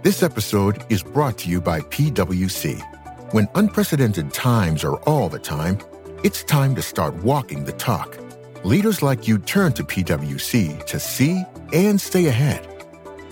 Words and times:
This 0.00 0.22
episode 0.22 0.84
is 0.90 1.02
brought 1.02 1.38
to 1.38 1.50
you 1.50 1.60
by 1.60 1.80
PWC. 1.80 3.32
When 3.32 3.48
unprecedented 3.56 4.32
times 4.32 4.84
are 4.84 4.94
all 5.08 5.28
the 5.28 5.40
time, 5.40 5.80
it's 6.22 6.44
time 6.44 6.76
to 6.76 6.82
start 6.82 7.16
walking 7.16 7.64
the 7.64 7.72
talk. 7.72 8.16
Leaders 8.62 9.02
like 9.02 9.26
you 9.26 9.38
turn 9.38 9.72
to 9.72 9.82
PWC 9.82 10.86
to 10.86 11.00
see 11.00 11.42
and 11.72 12.00
stay 12.00 12.26
ahead. 12.26 12.62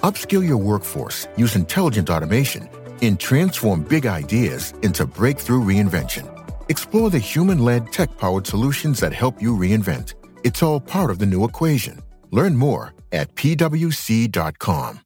Upskill 0.03 0.45
your 0.45 0.57
workforce, 0.57 1.29
use 1.37 1.55
intelligent 1.55 2.11
automation, 2.11 2.69
and 3.01 3.21
transform 3.21 3.85
big 3.85 4.05
ideas 4.05 4.75
into 4.83 5.07
breakthrough 5.07 5.63
reinvention. 5.63 6.27
Explore 6.69 7.11
the 7.11 7.21
human 7.21 7.61
led 7.61 7.93
tech 7.93 8.19
powered 8.19 8.45
solutions 8.45 8.99
that 8.99 9.13
help 9.13 9.41
you 9.41 9.57
reinvent. 9.57 10.15
It's 10.43 10.65
all 10.65 10.81
part 10.81 11.13
of 11.13 11.21
the 11.21 11.27
new 11.27 11.45
equation. 11.45 12.03
Learn 12.33 12.57
more 12.57 12.93
at 13.13 13.33
pwc.com. 13.37 15.06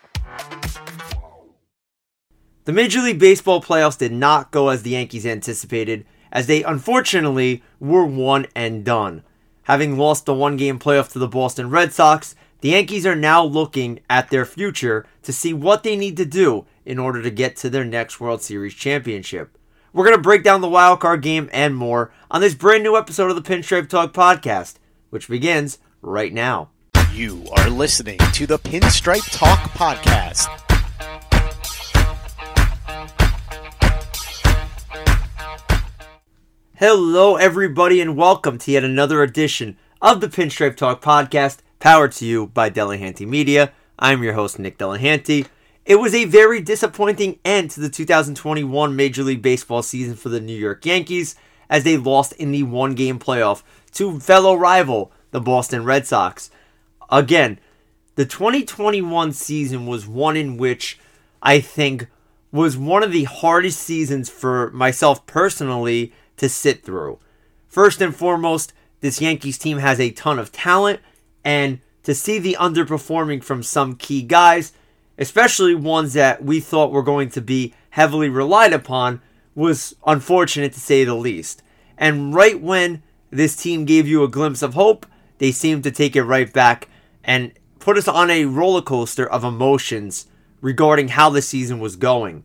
The 2.63 2.71
Major 2.71 3.01
League 3.01 3.17
Baseball 3.17 3.59
playoffs 3.59 3.97
did 3.97 4.11
not 4.11 4.51
go 4.51 4.69
as 4.69 4.83
the 4.83 4.91
Yankees 4.91 5.25
anticipated, 5.25 6.05
as 6.31 6.45
they 6.45 6.63
unfortunately 6.63 7.63
were 7.79 8.05
one 8.05 8.45
and 8.55 8.85
done. 8.85 9.23
Having 9.63 9.97
lost 9.97 10.27
the 10.27 10.35
one 10.35 10.57
game 10.57 10.77
playoff 10.77 11.11
to 11.13 11.19
the 11.19 11.27
Boston 11.27 11.71
Red 11.71 11.91
Sox, 11.91 12.35
the 12.61 12.69
Yankees 12.69 13.03
are 13.03 13.15
now 13.15 13.43
looking 13.43 13.99
at 14.11 14.29
their 14.29 14.45
future 14.45 15.07
to 15.23 15.33
see 15.33 15.53
what 15.55 15.81
they 15.81 15.95
need 15.95 16.15
to 16.17 16.25
do 16.25 16.65
in 16.85 16.99
order 16.99 17.23
to 17.23 17.31
get 17.31 17.55
to 17.57 17.69
their 17.69 17.83
next 17.83 18.19
World 18.19 18.43
Series 18.43 18.75
championship. 18.75 19.57
We're 19.91 20.05
going 20.05 20.15
to 20.17 20.21
break 20.21 20.43
down 20.43 20.61
the 20.61 20.69
wild 20.69 20.99
card 20.99 21.23
game 21.23 21.49
and 21.51 21.75
more 21.75 22.13
on 22.29 22.41
this 22.41 22.53
brand 22.53 22.83
new 22.83 22.95
episode 22.95 23.31
of 23.31 23.35
the 23.35 23.41
Pinstripe 23.41 23.89
Talk 23.89 24.13
podcast, 24.13 24.75
which 25.09 25.27
begins 25.27 25.79
right 26.03 26.31
now. 26.31 26.69
You 27.11 27.43
are 27.57 27.71
listening 27.71 28.19
to 28.33 28.45
the 28.45 28.59
Pinstripe 28.59 29.35
Talk 29.35 29.59
podcast. 29.71 30.70
Hello, 36.83 37.35
everybody, 37.35 38.01
and 38.01 38.17
welcome 38.17 38.57
to 38.57 38.71
yet 38.71 38.83
another 38.83 39.21
edition 39.21 39.77
of 40.01 40.19
the 40.19 40.27
Pinstripe 40.27 40.75
Talk 40.75 40.99
podcast, 40.99 41.59
powered 41.79 42.11
to 42.13 42.25
you 42.25 42.47
by 42.47 42.71
Delahanty 42.71 43.27
Media. 43.27 43.71
I'm 43.99 44.23
your 44.23 44.33
host, 44.33 44.57
Nick 44.57 44.79
Delahanty. 44.79 45.45
It 45.85 45.97
was 45.97 46.15
a 46.15 46.25
very 46.25 46.59
disappointing 46.59 47.37
end 47.45 47.69
to 47.69 47.81
the 47.81 47.87
2021 47.87 48.95
Major 48.95 49.21
League 49.21 49.43
Baseball 49.43 49.83
season 49.83 50.15
for 50.15 50.29
the 50.29 50.41
New 50.41 50.57
York 50.57 50.83
Yankees 50.83 51.35
as 51.69 51.83
they 51.83 51.97
lost 51.97 52.33
in 52.33 52.51
the 52.51 52.63
one 52.63 52.95
game 52.95 53.19
playoff 53.19 53.61
to 53.91 54.19
fellow 54.19 54.55
rival, 54.55 55.11
the 55.29 55.39
Boston 55.39 55.85
Red 55.85 56.07
Sox. 56.07 56.49
Again, 57.11 57.59
the 58.15 58.25
2021 58.25 59.33
season 59.33 59.85
was 59.85 60.07
one 60.07 60.35
in 60.35 60.57
which 60.57 60.97
I 61.43 61.59
think 61.59 62.07
was 62.51 62.75
one 62.75 63.03
of 63.03 63.11
the 63.11 63.25
hardest 63.25 63.81
seasons 63.81 64.31
for 64.31 64.71
myself 64.71 65.27
personally 65.27 66.11
to 66.41 66.49
sit 66.49 66.83
through. 66.83 67.19
First 67.67 68.01
and 68.01 68.15
foremost, 68.15 68.73
this 68.99 69.21
Yankees 69.21 69.59
team 69.59 69.77
has 69.77 69.99
a 69.99 70.09
ton 70.09 70.39
of 70.39 70.51
talent, 70.51 70.99
and 71.45 71.79
to 72.01 72.15
see 72.15 72.39
the 72.39 72.57
underperforming 72.59 73.43
from 73.43 73.61
some 73.61 73.95
key 73.95 74.23
guys, 74.23 74.73
especially 75.19 75.75
ones 75.75 76.13
that 76.13 76.43
we 76.43 76.59
thought 76.59 76.91
were 76.91 77.03
going 77.03 77.29
to 77.29 77.41
be 77.41 77.75
heavily 77.91 78.27
relied 78.27 78.73
upon, 78.73 79.21
was 79.53 79.95
unfortunate 80.07 80.73
to 80.73 80.79
say 80.79 81.03
the 81.03 81.13
least. 81.13 81.61
And 81.95 82.33
right 82.33 82.59
when 82.59 83.03
this 83.29 83.55
team 83.55 83.85
gave 83.85 84.07
you 84.07 84.23
a 84.23 84.27
glimpse 84.27 84.63
of 84.63 84.73
hope, 84.73 85.05
they 85.37 85.51
seemed 85.51 85.83
to 85.83 85.91
take 85.91 86.15
it 86.15 86.23
right 86.23 86.51
back 86.51 86.87
and 87.23 87.51
put 87.77 87.99
us 87.99 88.07
on 88.07 88.31
a 88.31 88.45
roller 88.45 88.81
coaster 88.81 89.29
of 89.29 89.43
emotions 89.43 90.25
regarding 90.59 91.09
how 91.09 91.29
the 91.29 91.43
season 91.43 91.79
was 91.79 91.95
going. 91.95 92.43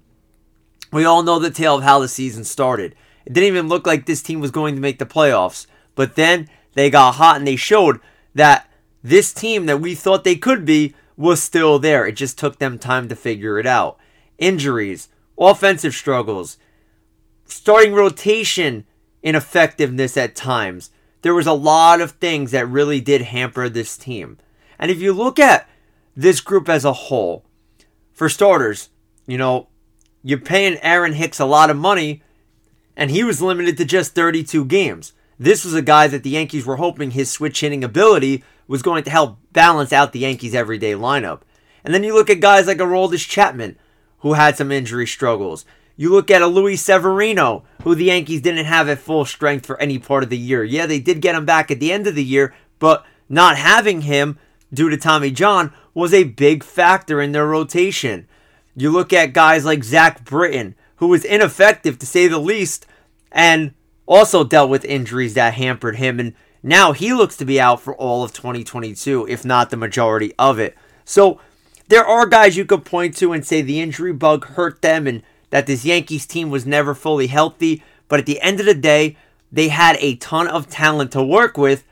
We 0.93 1.07
all 1.07 1.23
know 1.23 1.39
the 1.39 1.51
tale 1.51 1.77
of 1.77 1.83
how 1.83 1.99
the 1.99 2.09
season 2.09 2.45
started. 2.45 2.95
It 3.27 3.33
didn't 3.33 3.49
even 3.49 3.69
look 3.69 3.87
like 3.87 4.07
this 4.07 4.23
team 4.23 4.41
was 4.41 4.51
going 4.51 4.75
to 4.77 4.81
make 4.81 4.99
the 4.99 5.07
playoffs. 5.07 5.67
But 5.95 6.15
then 6.15 6.49
they 6.75 6.91
got 6.91 7.17
hot 7.17 7.37
and 7.37 7.47
they 7.47 7.57
showed 7.57 8.01
that 8.35 8.71
this 9.03 9.33
team 9.33 9.67
that 9.67 9.81
we 9.81 9.95
thought 9.95 10.25
they 10.25 10.37
could 10.37 10.65
be 10.65 10.95
was 11.17 11.43
still 11.43 11.79
there. 11.79 12.07
It 12.07 12.13
just 12.13 12.39
took 12.39 12.59
them 12.59 12.79
time 12.79 13.09
to 13.09 13.17
figure 13.17 13.59
it 13.59 13.67
out. 13.67 13.99
Injuries, 14.39 15.09
offensive 15.39 15.95
struggles, 15.95 16.59
starting 17.47 17.95
rotation 17.95 18.85
ineffectiveness 19.23 20.17
at 20.17 20.37
times. 20.37 20.91
There 21.23 21.35
was 21.35 21.47
a 21.47 21.53
lot 21.53 22.01
of 22.01 22.13
things 22.13 22.53
that 22.53 22.69
really 22.69 23.01
did 23.01 23.23
hamper 23.23 23.69
this 23.69 23.97
team. 23.97 24.39
And 24.79 24.91
if 24.91 25.01
you 25.01 25.13
look 25.13 25.39
at 25.39 25.69
this 26.15 26.41
group 26.41 26.69
as 26.69 26.85
a 26.85 26.93
whole, 26.93 27.45
for 28.13 28.29
starters, 28.29 28.91
you 29.27 29.37
know, 29.37 29.69
you're 30.23 30.39
paying 30.39 30.79
Aaron 30.83 31.15
Hicks 31.15 31.41
a 31.41 31.45
lot 31.45 31.71
of 31.71 31.77
money 31.77 32.23
and 32.97 33.11
he 33.11 33.23
was 33.23 33.43
limited 33.43 33.77
to 33.77 33.85
just 33.85 34.15
32 34.15 34.65
games. 34.65 35.13
This 35.39 35.65
was 35.65 35.75
a 35.75 35.83
guy 35.83 36.09
that 36.09 36.23
the 36.23 36.31
Yankees 36.31 36.65
were 36.65 36.77
hoping 36.77 37.11
his 37.11 37.31
switch 37.31 37.61
hitting 37.61 37.85
ability 37.85 38.43
was 38.67 38.83
going 38.83 39.05
to 39.05 39.11
help 39.11 39.39
balance 39.53 39.93
out 39.93 40.13
the 40.13 40.21
Yankees' 40.21 40.55
everyday 40.55 40.93
lineup. 40.93 41.43
And 41.85 41.93
then 41.93 42.03
you 42.03 42.15
look 42.15 42.31
at 42.31 42.41
guys 42.41 42.67
like 42.67 42.79
Aroldis 42.79 43.29
Chapman, 43.29 43.77
who 44.21 44.33
had 44.33 44.57
some 44.57 44.73
injury 44.73 45.07
struggles. 45.07 45.65
You 45.97 46.11
look 46.11 46.31
at 46.31 46.43
a 46.43 46.47
Luis 46.47 46.83
Severino, 46.83 47.65
who 47.83 47.95
the 47.95 48.05
Yankees 48.05 48.41
didn't 48.41 48.67
have 48.67 48.89
at 48.89 48.99
full 48.99 49.25
strength 49.25 49.67
for 49.67 49.81
any 49.81 49.99
part 49.99 50.23
of 50.23 50.31
the 50.31 50.39
year. 50.39 50.65
Yeah, 50.65 50.87
they 50.87 50.99
did 50.99 51.21
get 51.21 51.35
him 51.35 51.45
back 51.45 51.71
at 51.71 51.81
the 51.81 51.93
end 51.93 52.07
of 52.07 52.15
the 52.15 52.25
year, 52.25 52.55
but 52.79 53.05
not 53.29 53.57
having 53.57 54.03
him 54.03 54.39
due 54.73 54.89
to 54.91 54.97
Tommy 54.97 55.31
John 55.31 55.73
was 55.95 56.13
a 56.13 56.25
big 56.25 56.65
factor 56.65 57.21
in 57.21 57.33
their 57.33 57.47
rotation. 57.47 58.27
You 58.75 58.91
look 58.91 59.13
at 59.13 59.33
guys 59.33 59.65
like 59.65 59.85
Zach 59.85 60.25
Britton, 60.25 60.75
who 60.97 61.09
was 61.09 61.25
ineffective 61.25 61.99
to 61.99 62.07
say 62.07 62.27
the 62.27 62.39
least, 62.39 62.87
and 63.33 63.75
also 64.07 64.45
dealt 64.45 64.71
with 64.71 64.85
injuries 64.85 65.35
that 65.35 65.55
hampered 65.55 65.97
him. 65.97 66.19
And 66.21 66.35
now 66.63 66.93
he 66.93 67.13
looks 67.13 67.37
to 67.39 67.45
be 67.45 67.61
out 67.61 67.81
for 67.81 67.95
all 67.97 68.25
of 68.25 68.33
2022, 68.33 69.27
if 69.29 69.45
not 69.45 69.71
the 69.71 69.77
majority 69.77 70.33
of 70.39 70.59
it. 70.59 70.77
So 71.05 71.41
there 71.89 72.05
are 72.05 72.27
guys 72.27 72.57
you 72.57 72.65
could 72.65 72.85
point 72.85 73.17
to 73.19 73.33
and 73.33 73.47
say 73.47 73.63
the 73.63 73.81
injury 73.81 74.13
bug 74.13 74.47
hurt 74.47 74.83
them 74.83 75.07
and 75.07 75.23
that 75.51 75.67
this 75.67 75.85
Yankees 75.85 76.27
team 76.27 76.51
was 76.51 76.67
never 76.67 76.95
fully 76.95 77.29
healthy. 77.29 77.83
But 78.09 78.21
at 78.21 78.27
the 78.27 78.41
end 78.41 78.61
of 78.61 78.67
the 78.67 78.75
day, 78.75 79.17
they 79.53 79.69
had 79.69 79.97
a 80.01 80.17
ton 80.17 80.49
of 80.49 80.69
talent 80.69 81.13
to 81.13 81.23
work 81.23 81.57
with 81.57 81.85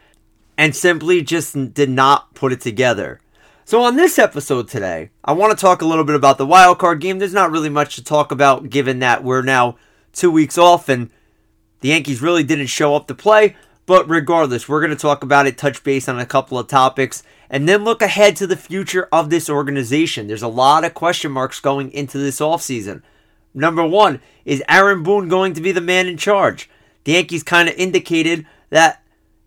and 0.56 0.74
simply 0.74 1.22
just 1.22 1.74
did 1.74 1.90
not 1.90 2.34
put 2.34 2.52
it 2.52 2.60
together. 2.60 3.20
So 3.66 3.80
on 3.80 3.96
this 3.96 4.18
episode 4.18 4.68
today, 4.68 5.08
I 5.24 5.32
want 5.32 5.56
to 5.56 5.60
talk 5.60 5.80
a 5.80 5.86
little 5.86 6.04
bit 6.04 6.16
about 6.16 6.36
the 6.36 6.44
wild 6.44 6.78
card 6.78 7.00
game. 7.00 7.18
There's 7.18 7.32
not 7.32 7.50
really 7.50 7.70
much 7.70 7.96
to 7.96 8.04
talk 8.04 8.30
about 8.30 8.68
given 8.68 8.98
that 8.98 9.24
we're 9.24 9.40
now 9.40 9.76
2 10.12 10.30
weeks 10.30 10.58
off 10.58 10.90
and 10.90 11.08
the 11.80 11.88
Yankees 11.88 12.20
really 12.20 12.42
didn't 12.42 12.66
show 12.66 12.94
up 12.94 13.06
to 13.06 13.14
play, 13.14 13.56
but 13.86 14.06
regardless, 14.06 14.68
we're 14.68 14.82
going 14.82 14.90
to 14.90 14.96
talk 14.96 15.22
about 15.22 15.46
it, 15.46 15.56
touch 15.56 15.82
base 15.82 16.10
on 16.10 16.18
a 16.18 16.26
couple 16.26 16.58
of 16.58 16.66
topics, 16.66 17.22
and 17.48 17.66
then 17.66 17.84
look 17.84 18.02
ahead 18.02 18.36
to 18.36 18.46
the 18.46 18.54
future 18.54 19.08
of 19.10 19.30
this 19.30 19.48
organization. 19.48 20.26
There's 20.26 20.42
a 20.42 20.48
lot 20.48 20.84
of 20.84 20.92
question 20.92 21.32
marks 21.32 21.58
going 21.58 21.90
into 21.92 22.18
this 22.18 22.40
offseason. 22.40 23.00
Number 23.54 23.86
one, 23.86 24.20
is 24.44 24.62
Aaron 24.68 25.02
Boone 25.02 25.28
going 25.28 25.54
to 25.54 25.62
be 25.62 25.72
the 25.72 25.80
man 25.80 26.06
in 26.06 26.18
charge? 26.18 26.68
The 27.04 27.12
Yankees 27.12 27.42
kind 27.42 27.70
of 27.70 27.74
indicated 27.76 28.44
that, 28.68 29.02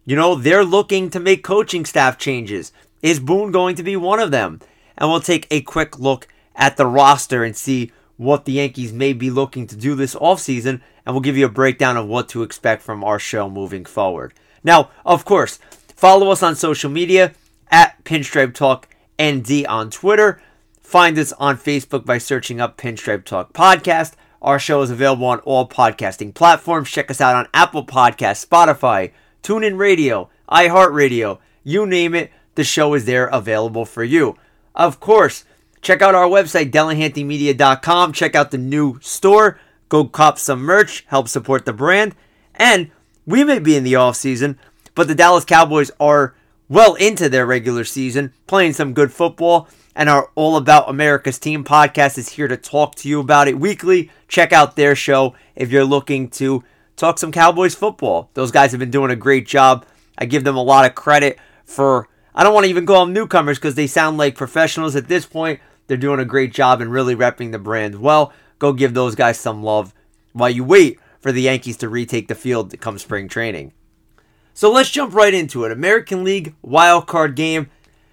you 0.06 0.16
know, 0.16 0.34
they're 0.34 0.66
looking 0.66 1.12
to 1.12 1.20
make 1.20 1.44
coaching 1.44 1.86
staff 1.86 2.18
changes. 2.18 2.72
Is 3.02 3.20
Boone 3.20 3.52
going 3.52 3.76
to 3.76 3.84
be 3.84 3.96
one 3.96 4.20
of 4.20 4.32
them? 4.32 4.60
And 4.98 5.10
we'll 5.10 5.20
take 5.20 5.48
a 5.52 5.62
quick 5.62 6.00
look 6.00 6.28
at 6.56 6.78
the 6.78 6.88
roster 6.88 7.44
and 7.44 7.56
see 7.56 7.92
what 8.18 8.46
the 8.46 8.54
Yankees 8.54 8.92
may 8.92 9.14
be 9.14 9.30
looking 9.30 9.68
to 9.68 9.76
do 9.76 9.94
this 9.94 10.16
offseason, 10.16 10.82
and 11.06 11.14
we'll 11.16 11.22
give 11.22 11.38
you 11.38 11.46
a 11.46 11.50
breakdown 11.50 11.96
of 11.96 12.08
what 12.08 12.28
to 12.30 12.42
expect 12.42 12.82
from 12.82 13.04
our 13.04 13.20
show 13.20 13.50
moving 13.50 13.86
forward. 13.86 14.34
Now, 14.64 14.90
of 15.06 15.24
course, 15.24 15.60
follow 15.96 16.32
us 16.32 16.42
on 16.42 16.56
social 16.56 16.90
media 16.90 17.34
at 17.70 18.04
Pinstripe 18.04 18.56
Talk 18.56 18.90
ND 19.22 19.66
on 19.68 19.92
Twitter. 19.92 20.42
Find 20.82 21.18
us 21.20 21.32
on 21.34 21.58
Facebook 21.58 22.06
by 22.06 22.18
searching 22.18 22.60
up 22.60 22.78
Pinstripe 22.78 23.26
Talk 23.26 23.54
Podcast. 23.54 24.14
Our 24.42 24.58
show 24.60 24.82
is 24.82 24.90
available 24.90 25.28
on 25.28 25.40
all 25.40 25.68
podcasting 25.68 26.34
platforms. 26.34 26.90
Check 26.90 27.12
us 27.12 27.22
out 27.22 27.36
on 27.36 27.48
Apple 27.54 27.86
Podcasts, 27.86 28.46
Spotify, 28.46 29.12
TuneIn 29.44 29.78
Radio, 29.78 30.30
iHeartRadio, 30.50 31.40
you 31.64 31.86
name 31.86 32.16
it, 32.16 32.32
the 32.58 32.66
show 32.66 32.94
is 32.94 33.06
there 33.06 33.28
available 33.28 33.86
for 33.86 34.04
you. 34.04 34.36
Of 34.76 35.00
course, 35.00 35.46
check 35.82 36.02
out 36.02 36.16
our 36.16 36.28
website, 36.28 36.72
delahantymedia.com. 36.72 38.12
Check 38.12 38.36
out 38.36 38.52
the 38.52 38.58
new 38.58 39.00
store. 39.02 39.60
Go 39.88 40.04
cop 40.06 40.38
some 40.38 40.60
merch, 40.60 41.06
help 41.08 41.30
support 41.30 41.66
the 41.66 41.72
brand. 41.72 42.14
And 42.56 42.92
we 43.26 43.46
may 43.46 43.60
be 43.60 43.78
in 43.78 43.86
the 43.86 43.96
off 43.96 44.18
season, 44.18 44.60
but 44.96 45.08
the 45.08 45.16
Dallas 45.16 45.46
Cowboys 45.46 45.92
are 46.00 46.36
well 46.68 46.96
into 46.96 47.30
their 47.30 47.46
regular 47.46 47.86
season, 47.86 48.34
playing 48.48 48.74
some 48.74 48.94
good 48.94 49.14
football. 49.14 49.70
And 49.96 50.10
our 50.10 50.30
All 50.36 50.58
About 50.58 50.90
America's 50.90 51.40
Team 51.40 51.64
podcast 51.64 52.18
is 52.18 52.30
here 52.30 52.48
to 52.48 52.58
talk 52.58 52.96
to 52.96 53.10
you 53.10 53.20
about 53.20 53.48
it 53.48 53.60
weekly. 53.60 54.12
Check 54.28 54.52
out 54.52 54.76
their 54.76 54.96
show 54.96 55.36
if 55.56 55.72
you're 55.72 55.86
looking 55.86 56.30
to 56.32 56.64
talk 56.96 57.18
some 57.18 57.32
Cowboys 57.32 57.76
football. 57.76 58.30
Those 58.34 58.52
guys 58.52 58.72
have 58.72 58.80
been 58.80 58.92
doing 58.92 59.12
a 59.12 59.16
great 59.16 59.48
job. 59.48 59.86
I 60.18 60.26
give 60.26 60.44
them 60.44 60.58
a 60.58 60.64
lot 60.64 60.86
of 60.86 60.96
credit 60.96 61.40
for, 61.66 62.10
I 62.38 62.44
don't 62.44 62.54
want 62.54 62.66
to 62.66 62.70
even 62.70 62.86
call 62.86 63.04
them 63.04 63.16
newcomers 63.16 63.58
because 63.58 63.74
they 63.74 63.88
sound 63.88 64.20
like 64.20 64.36
professionals 64.36 64.96
at 64.96 65.08
this 65.08 65.26
point. 65.26 65.60
They're 65.88 65.98
doing 65.98 66.20
a 66.20 66.26
great 66.26 66.54
job 66.54 66.82
and 66.82 66.92
really 66.92 67.16
repping 67.16 67.52
the 67.52 67.58
brand 67.58 68.00
well. 68.00 68.32
Go 68.60 68.74
give 68.74 68.94
those 68.94 69.16
guys 69.16 69.40
some 69.40 69.64
love 69.64 69.92
while 70.34 70.52
you 70.52 70.64
wait 70.64 71.00
for 71.20 71.32
the 71.32 71.42
Yankees 71.42 71.78
to 71.78 71.90
retake 71.90 72.28
the 72.28 72.36
field 72.36 72.80
come 72.80 73.00
spring 73.00 73.28
training. 73.28 73.74
So 74.54 74.72
let's 74.72 74.92
jump 74.92 75.16
right 75.16 75.34
into 75.34 75.64
it. 75.64 75.72
American 75.72 76.24
League 76.24 76.54
wild 76.62 77.08
card 77.08 77.36
game 77.36 77.72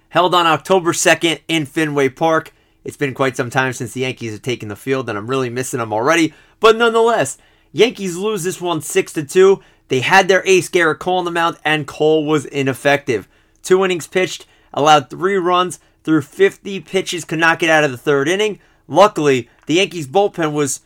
held 0.09 0.33
on 0.33 0.47
October 0.47 0.91
2nd 0.91 1.41
in 1.47 1.67
Fenway 1.67 2.09
Park. 2.09 2.51
It's 2.83 2.97
been 2.97 3.13
quite 3.13 3.37
some 3.37 3.51
time 3.51 3.73
since 3.73 3.93
the 3.93 4.01
Yankees 4.01 4.31
have 4.31 4.41
taken 4.41 4.69
the 4.69 4.75
field, 4.75 5.07
and 5.07 5.19
I'm 5.19 5.29
really 5.29 5.51
missing 5.51 5.79
them 5.79 5.93
already. 5.93 6.33
But 6.59 6.77
nonetheless, 6.77 7.37
Yankees 7.71 8.17
lose 8.17 8.43
this 8.43 8.59
one 8.59 8.81
6 8.81 9.13
to 9.13 9.23
2. 9.23 9.61
They 9.89 9.99
had 9.99 10.27
their 10.27 10.41
ace 10.47 10.67
Gerrit 10.67 10.97
Cole 10.97 11.19
on 11.19 11.25
the 11.25 11.31
mound, 11.31 11.57
and 11.63 11.85
Cole 11.85 12.25
was 12.25 12.45
ineffective. 12.45 13.27
Two 13.65 13.83
innings 13.83 14.07
pitched, 14.07 14.45
allowed 14.73 15.09
three 15.09 15.35
runs 15.35 15.79
through 16.03 16.21
50 16.21 16.79
pitches, 16.81 17.25
could 17.25 17.39
not 17.39 17.59
get 17.59 17.69
out 17.69 17.83
of 17.83 17.91
the 17.91 17.97
third 17.97 18.29
inning. 18.29 18.59
Luckily, 18.87 19.49
the 19.65 19.73
Yankees 19.73 20.07
bullpen 20.07 20.53
was 20.53 20.81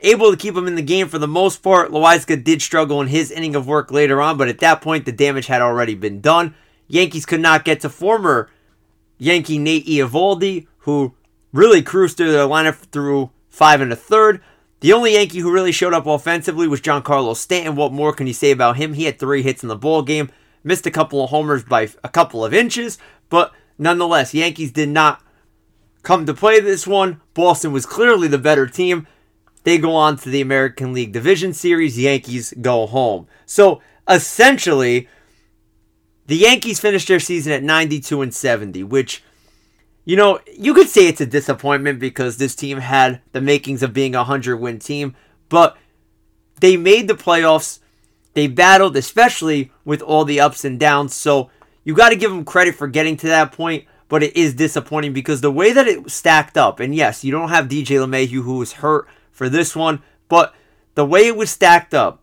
able 0.00 0.30
to 0.30 0.36
keep 0.36 0.56
him 0.56 0.68
in 0.68 0.76
the 0.76 0.82
game 0.82 1.08
for 1.08 1.18
the 1.18 1.28
most 1.28 1.62
part. 1.62 1.90
Loaisiga 1.90 2.42
did 2.42 2.62
struggle 2.62 3.00
in 3.00 3.08
his 3.08 3.30
inning 3.30 3.56
of 3.56 3.66
work 3.66 3.90
later 3.90 4.22
on, 4.22 4.38
but 4.38 4.48
at 4.48 4.60
that 4.60 4.80
point, 4.80 5.04
the 5.04 5.12
damage 5.12 5.46
had 5.46 5.60
already 5.60 5.94
been 5.94 6.20
done. 6.20 6.54
Yankees 6.88 7.26
could 7.26 7.40
not 7.40 7.64
get 7.64 7.80
to 7.80 7.88
former 7.88 8.48
Yankee 9.18 9.58
Nate 9.58 9.86
Eovaldi, 9.86 10.68
who 10.78 11.14
really 11.52 11.82
cruised 11.82 12.16
through 12.16 12.32
their 12.32 12.46
lineup 12.46 12.76
through 12.92 13.30
five 13.48 13.80
and 13.80 13.92
a 13.92 13.96
third. 13.96 14.40
The 14.80 14.92
only 14.92 15.14
Yankee 15.14 15.40
who 15.40 15.52
really 15.52 15.72
showed 15.72 15.94
up 15.94 16.06
offensively 16.06 16.68
was 16.68 16.80
Giancarlo 16.80 17.34
Stanton. 17.34 17.74
What 17.74 17.92
more 17.92 18.12
can 18.12 18.26
you 18.26 18.34
say 18.34 18.50
about 18.50 18.76
him? 18.76 18.92
He 18.92 19.04
had 19.04 19.18
three 19.18 19.42
hits 19.42 19.62
in 19.62 19.68
the 19.68 19.74
ball 19.74 20.02
game, 20.02 20.30
missed 20.64 20.86
a 20.86 20.90
couple 20.90 21.22
of 21.22 21.30
homers 21.30 21.64
by 21.64 21.88
a 22.02 22.08
couple 22.08 22.44
of 22.44 22.54
inches, 22.54 22.98
but 23.28 23.52
nonetheless, 23.78 24.34
Yankees 24.34 24.72
did 24.72 24.88
not 24.88 25.22
come 26.02 26.26
to 26.26 26.34
play 26.34 26.60
this 26.60 26.86
one. 26.86 27.20
Boston 27.34 27.72
was 27.72 27.86
clearly 27.86 28.28
the 28.28 28.38
better 28.38 28.66
team. 28.66 29.06
They 29.64 29.78
go 29.78 29.94
on 29.94 30.16
to 30.18 30.30
the 30.30 30.40
American 30.40 30.92
League 30.92 31.12
Division 31.12 31.52
Series. 31.52 31.98
Yankees 31.98 32.54
go 32.60 32.86
home. 32.86 33.26
So 33.44 33.82
essentially, 34.08 35.08
the 36.26 36.36
Yankees 36.36 36.78
finished 36.78 37.08
their 37.08 37.20
season 37.20 37.52
at 37.52 37.62
92 37.62 38.22
and 38.22 38.32
70, 38.32 38.84
which 38.84 39.22
you 40.06 40.14
know, 40.14 40.38
you 40.56 40.72
could 40.72 40.88
say 40.88 41.08
it's 41.08 41.20
a 41.20 41.26
disappointment 41.26 41.98
because 41.98 42.36
this 42.36 42.54
team 42.54 42.78
had 42.78 43.20
the 43.32 43.40
makings 43.40 43.82
of 43.82 43.92
being 43.92 44.14
a 44.14 44.18
100 44.18 44.56
win 44.56 44.78
team, 44.78 45.16
but 45.48 45.76
they 46.60 46.76
made 46.76 47.08
the 47.08 47.14
playoffs. 47.14 47.80
They 48.36 48.48
battled, 48.48 48.98
especially 48.98 49.72
with 49.86 50.02
all 50.02 50.26
the 50.26 50.40
ups 50.40 50.62
and 50.62 50.78
downs. 50.78 51.14
So 51.14 51.50
you 51.84 51.94
got 51.94 52.10
to 52.10 52.16
give 52.16 52.30
them 52.30 52.44
credit 52.44 52.74
for 52.74 52.86
getting 52.86 53.16
to 53.16 53.26
that 53.28 53.50
point, 53.50 53.86
but 54.10 54.22
it 54.22 54.36
is 54.36 54.52
disappointing 54.52 55.14
because 55.14 55.40
the 55.40 55.50
way 55.50 55.72
that 55.72 55.88
it 55.88 56.10
stacked 56.10 56.58
up, 56.58 56.78
and 56.78 56.94
yes, 56.94 57.24
you 57.24 57.32
don't 57.32 57.48
have 57.48 57.64
DJ 57.64 57.96
LeMahieu 57.96 58.42
who 58.42 58.58
was 58.58 58.74
hurt 58.74 59.08
for 59.32 59.48
this 59.48 59.74
one, 59.74 60.02
but 60.28 60.54
the 60.96 61.06
way 61.06 61.26
it 61.26 61.34
was 61.34 61.48
stacked 61.50 61.94
up, 61.94 62.20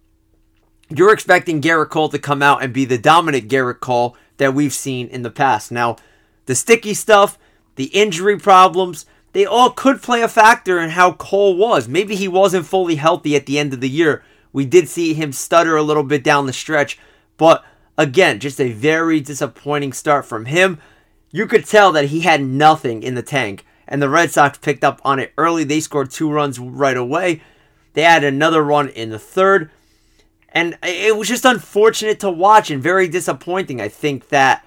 you're 0.87 1.11
expecting 1.11 1.61
Gerrit 1.61 1.89
Cole 1.89 2.09
to 2.09 2.19
come 2.19 2.43
out 2.43 2.61
and 2.61 2.71
be 2.71 2.85
the 2.85 2.99
dominant 2.99 3.49
Gerrit 3.49 3.79
Cole 3.79 4.15
that 4.37 4.53
we've 4.53 4.71
seen 4.71 5.07
in 5.07 5.23
the 5.23 5.31
past. 5.31 5.71
Now, 5.71 5.95
the 6.45 6.53
sticky 6.53 6.93
stuff, 6.93 7.39
the 7.73 7.85
injury 7.85 8.37
problems, 8.37 9.07
they 9.31 9.47
all 9.47 9.71
could 9.71 10.03
play 10.03 10.21
a 10.21 10.27
factor 10.27 10.79
in 10.79 10.91
how 10.91 11.13
Cole 11.13 11.57
was. 11.57 11.87
Maybe 11.87 12.15
he 12.15 12.27
wasn't 12.27 12.67
fully 12.67 12.97
healthy 12.97 13.35
at 13.35 13.47
the 13.47 13.57
end 13.57 13.73
of 13.73 13.81
the 13.81 13.89
year. 13.89 14.23
We 14.53 14.65
did 14.65 14.87
see 14.87 15.13
him 15.13 15.33
stutter 15.33 15.75
a 15.75 15.83
little 15.83 16.03
bit 16.03 16.23
down 16.23 16.45
the 16.45 16.53
stretch, 16.53 16.97
but 17.37 17.65
again, 17.97 18.39
just 18.39 18.61
a 18.61 18.71
very 18.71 19.19
disappointing 19.19 19.91
start 19.93 20.25
from 20.25 20.45
him. 20.45 20.79
You 21.31 21.47
could 21.47 21.65
tell 21.65 21.91
that 21.91 22.05
he 22.05 22.21
had 22.21 22.41
nothing 22.41 23.03
in 23.03 23.15
the 23.15 23.21
tank, 23.23 23.65
and 23.87 24.01
the 24.01 24.09
Red 24.09 24.31
Sox 24.31 24.57
picked 24.57 24.83
up 24.83 25.01
on 25.03 25.19
it 25.19 25.33
early. 25.37 25.63
They 25.63 25.79
scored 25.79 26.11
two 26.11 26.31
runs 26.31 26.59
right 26.59 26.95
away. 26.95 27.41
They 27.93 28.03
had 28.03 28.23
another 28.23 28.63
run 28.63 28.89
in 28.89 29.09
the 29.09 29.19
third, 29.19 29.71
and 30.49 30.77
it 30.83 31.17
was 31.17 31.27
just 31.27 31.43
unfortunate 31.43 32.19
to 32.21 32.29
watch 32.29 32.71
and 32.71 32.81
very 32.81 33.07
disappointing. 33.07 33.81
I 33.81 33.89
think 33.89 34.29
that 34.29 34.63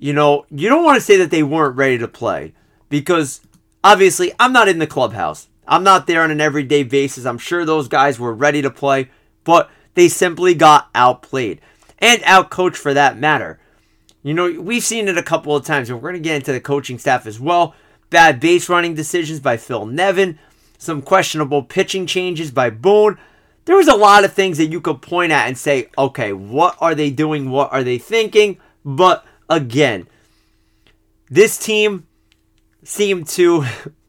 you 0.00 0.14
know, 0.14 0.46
you 0.50 0.70
don't 0.70 0.82
want 0.82 0.96
to 0.96 1.04
say 1.04 1.18
that 1.18 1.30
they 1.30 1.42
weren't 1.42 1.76
ready 1.76 1.98
to 1.98 2.08
play 2.08 2.54
because 2.88 3.42
obviously 3.84 4.32
I'm 4.40 4.52
not 4.52 4.66
in 4.66 4.78
the 4.78 4.86
clubhouse. 4.86 5.46
I'm 5.70 5.84
not 5.84 6.08
there 6.08 6.22
on 6.22 6.32
an 6.32 6.40
everyday 6.40 6.82
basis. 6.82 7.24
I'm 7.24 7.38
sure 7.38 7.64
those 7.64 7.86
guys 7.86 8.18
were 8.18 8.34
ready 8.34 8.60
to 8.60 8.70
play, 8.70 9.08
but 9.44 9.70
they 9.94 10.08
simply 10.08 10.52
got 10.52 10.90
outplayed 10.96 11.60
and 11.98 12.20
outcoached 12.22 12.76
for 12.76 12.92
that 12.92 13.16
matter. 13.16 13.60
You 14.24 14.34
know, 14.34 14.60
we've 14.60 14.82
seen 14.82 15.06
it 15.06 15.16
a 15.16 15.22
couple 15.22 15.54
of 15.54 15.64
times, 15.64 15.88
and 15.88 15.96
we're 15.96 16.10
going 16.10 16.22
to 16.22 16.28
get 16.28 16.36
into 16.36 16.52
the 16.52 16.60
coaching 16.60 16.98
staff 16.98 17.24
as 17.24 17.38
well. 17.38 17.76
Bad 18.10 18.40
base 18.40 18.68
running 18.68 18.94
decisions 18.94 19.38
by 19.38 19.56
Phil 19.56 19.86
Nevin, 19.86 20.40
some 20.76 21.00
questionable 21.00 21.62
pitching 21.62 22.04
changes 22.04 22.50
by 22.50 22.68
Boone. 22.68 23.16
There 23.64 23.76
was 23.76 23.88
a 23.88 23.94
lot 23.94 24.24
of 24.24 24.32
things 24.32 24.58
that 24.58 24.66
you 24.66 24.80
could 24.80 25.00
point 25.00 25.30
at 25.30 25.46
and 25.46 25.56
say, 25.56 25.88
okay, 25.96 26.32
what 26.32 26.76
are 26.80 26.96
they 26.96 27.10
doing? 27.10 27.48
What 27.48 27.72
are 27.72 27.84
they 27.84 27.98
thinking? 27.98 28.58
But 28.84 29.24
again. 29.48 30.08
This 31.30 31.56
team 31.56 32.08
seemed 32.82 33.28
to 33.28 33.64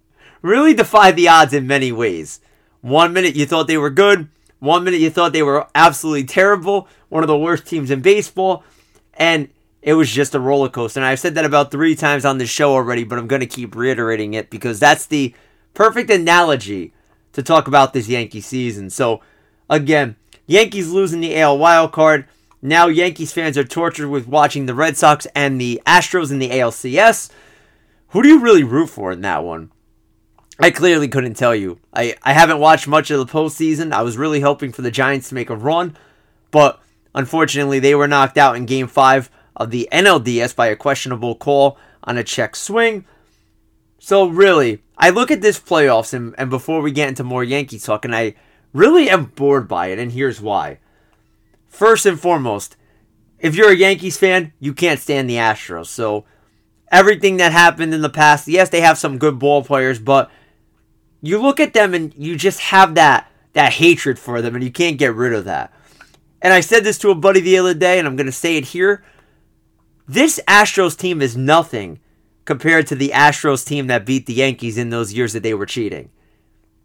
really 0.42 0.74
defy 0.74 1.12
the 1.12 1.28
odds 1.28 1.54
in 1.54 1.68
many 1.68 1.92
ways. 1.92 2.40
One 2.82 3.14
minute 3.14 3.36
you 3.36 3.46
thought 3.46 3.68
they 3.68 3.78
were 3.78 3.90
good, 3.90 4.28
one 4.60 4.84
minute 4.84 5.00
you 5.00 5.10
thought 5.10 5.34
they 5.34 5.44
were 5.44 5.68
absolutely 5.74 6.24
terrible, 6.24 6.88
one 7.10 7.24
of 7.24 7.28
the 7.28 7.38
worst 7.38 7.66
teams 7.66 7.92
in 7.92 8.02
baseball, 8.02 8.64
and 9.14 9.50
it 9.82 9.94
was 9.94 10.12
just 10.12 10.36
a 10.36 10.40
roller 10.40 10.70
coaster. 10.70 11.00
And 11.00 11.06
I've 11.06 11.20
said 11.20 11.36
that 11.36 11.46
about 11.46 11.72
three 11.72 11.96
times 11.96 12.26
on 12.26 12.38
the 12.38 12.46
show 12.46 12.74
already, 12.74 13.04
but 13.04 13.18
I'm 13.18 13.28
going 13.28 13.40
to 13.40 13.48
keep 13.48 13.76
reiterating 13.76 14.34
it 14.34 14.50
because 14.50 14.80
that's 14.80 15.06
the 15.06 15.34
perfect 15.74 16.10
analogy 16.10 16.94
to 17.34 17.42
talk 17.42 17.68
about 17.68 17.94
this 17.94 18.08
Yankee 18.08 18.42
season. 18.42 18.90
So, 18.90 19.22
again, 19.70 20.16
Yankees 20.46 20.92
losing 20.92 21.22
the 21.22 21.40
AL 21.40 21.58
wild 21.58 21.92
card. 21.92 22.26
Now 22.62 22.88
Yankees 22.88 23.34
fans 23.34 23.58
are 23.58 23.64
tortured 23.64 24.10
with 24.10 24.28
watching 24.28 24.66
the 24.66 24.76
Red 24.76 24.98
Sox 24.98 25.26
and 25.34 25.60
the 25.60 25.82
Astros 25.88 26.32
in 26.32 26.40
the 26.40 26.50
ALCS. 26.50 27.32
Who 28.10 28.22
do 28.22 28.30
you 28.30 28.40
really 28.40 28.64
root 28.64 28.88
for 28.88 29.12
in 29.12 29.22
that 29.22 29.44
one? 29.44 29.72
I 30.60 30.72
clearly 30.72 31.08
couldn't 31.08 31.36
tell 31.36 31.56
you. 31.56 31.80
I, 31.94 32.16
I 32.24 32.34
haven't 32.34 32.60
watched 32.60 32.88
much 32.88 33.10
of 33.10 33.20
the 33.20 33.32
postseason. 33.32 33.92
I 33.92 34.04
was 34.04 34.18
really 34.18 34.42
hoping 34.42 34.72
for 34.72 34.82
the 34.82 34.92
Giants 34.92 35.30
to 35.30 35.36
make 35.36 35.50
a 35.50 35.56
run, 35.56 35.98
but 36.52 36.80
unfortunately 37.16 37.80
they 37.80 37.96
were 37.96 38.08
knocked 38.08 38.38
out 38.38 38.56
in 38.56 38.66
game 38.66 38.88
five 38.88 39.30
of 39.56 39.72
the 39.72 39.90
NLDS 39.92 40.56
by 40.56 40.68
a 40.68 40.76
questionable 40.76 41.36
call 41.36 41.78
on 42.04 42.18
a 42.18 42.24
check 42.24 42.56
swing. 42.56 43.06
So 44.00 44.28
really, 44.28 44.82
I 44.98 45.10
look 45.10 45.32
at 45.32 45.42
this 45.42 45.60
playoffs 45.60 46.14
and, 46.14 46.36
and 46.38 46.50
before 46.50 46.82
we 46.82 46.92
get 46.92 47.10
into 47.10 47.24
more 47.24 47.44
Yankee 47.44 47.80
talk, 47.80 48.06
and 48.06 48.16
I 48.16 48.36
really 48.74 49.10
am 49.10 49.26
bored 49.26 49.68
by 49.68 49.88
it, 49.88 50.00
and 50.00 50.12
here's 50.12 50.42
why. 50.42 50.80
First 51.68 52.06
and 52.06 52.20
foremost, 52.20 52.76
if 53.40 53.56
you're 53.56 53.72
a 53.72 53.76
Yankees 53.76 54.18
fan, 54.18 54.54
you 54.60 54.74
can't 54.74 55.00
stand 55.00 55.30
the 55.30 55.36
Astros. 55.36 55.88
So 55.88 56.26
everything 56.92 57.38
that 57.38 57.52
happened 57.52 57.94
in 57.94 58.02
the 58.02 58.10
past, 58.10 58.48
yes, 58.48 58.70
they 58.70 58.82
have 58.82 58.98
some 58.98 59.18
good 59.18 59.40
ball 59.40 59.64
players, 59.64 60.00
but 60.00 60.30
you 61.22 61.42
look 61.42 61.60
at 61.60 61.74
them 61.74 61.94
and 61.94 62.14
you 62.16 62.36
just 62.36 62.60
have 62.60 62.96
that 62.96 63.32
that 63.54 63.74
hatred 63.74 64.18
for 64.18 64.42
them 64.42 64.56
and 64.56 64.64
you 64.64 64.72
can't 64.72 64.98
get 64.98 65.14
rid 65.14 65.34
of 65.34 65.46
that. 65.46 65.74
And 66.42 66.54
I 66.54 66.62
said 66.62 66.84
this 66.84 66.98
to 67.00 67.12
a 67.12 67.16
buddy 67.16 67.42
the 67.42 67.58
other 67.58 67.74
day 67.74 68.00
and 68.00 68.08
I'm 68.08 68.16
going 68.16 68.26
to 68.26 68.32
say 68.32 68.58
it 68.58 68.66
here. 68.66 69.04
This 70.08 70.40
Astros 70.48 70.98
team 70.98 71.22
is 71.22 71.38
nothing 71.38 72.00
compared 72.46 72.88
to 72.88 72.96
the 72.96 73.10
Astros 73.10 73.66
team 73.66 73.88
that 73.88 74.06
beat 74.06 74.26
the 74.26 74.34
Yankees 74.34 74.78
in 74.78 74.90
those 74.90 75.14
years 75.14 75.34
that 75.34 75.44
they 75.44 75.54
were 75.54 75.66
cheating. 75.66 76.10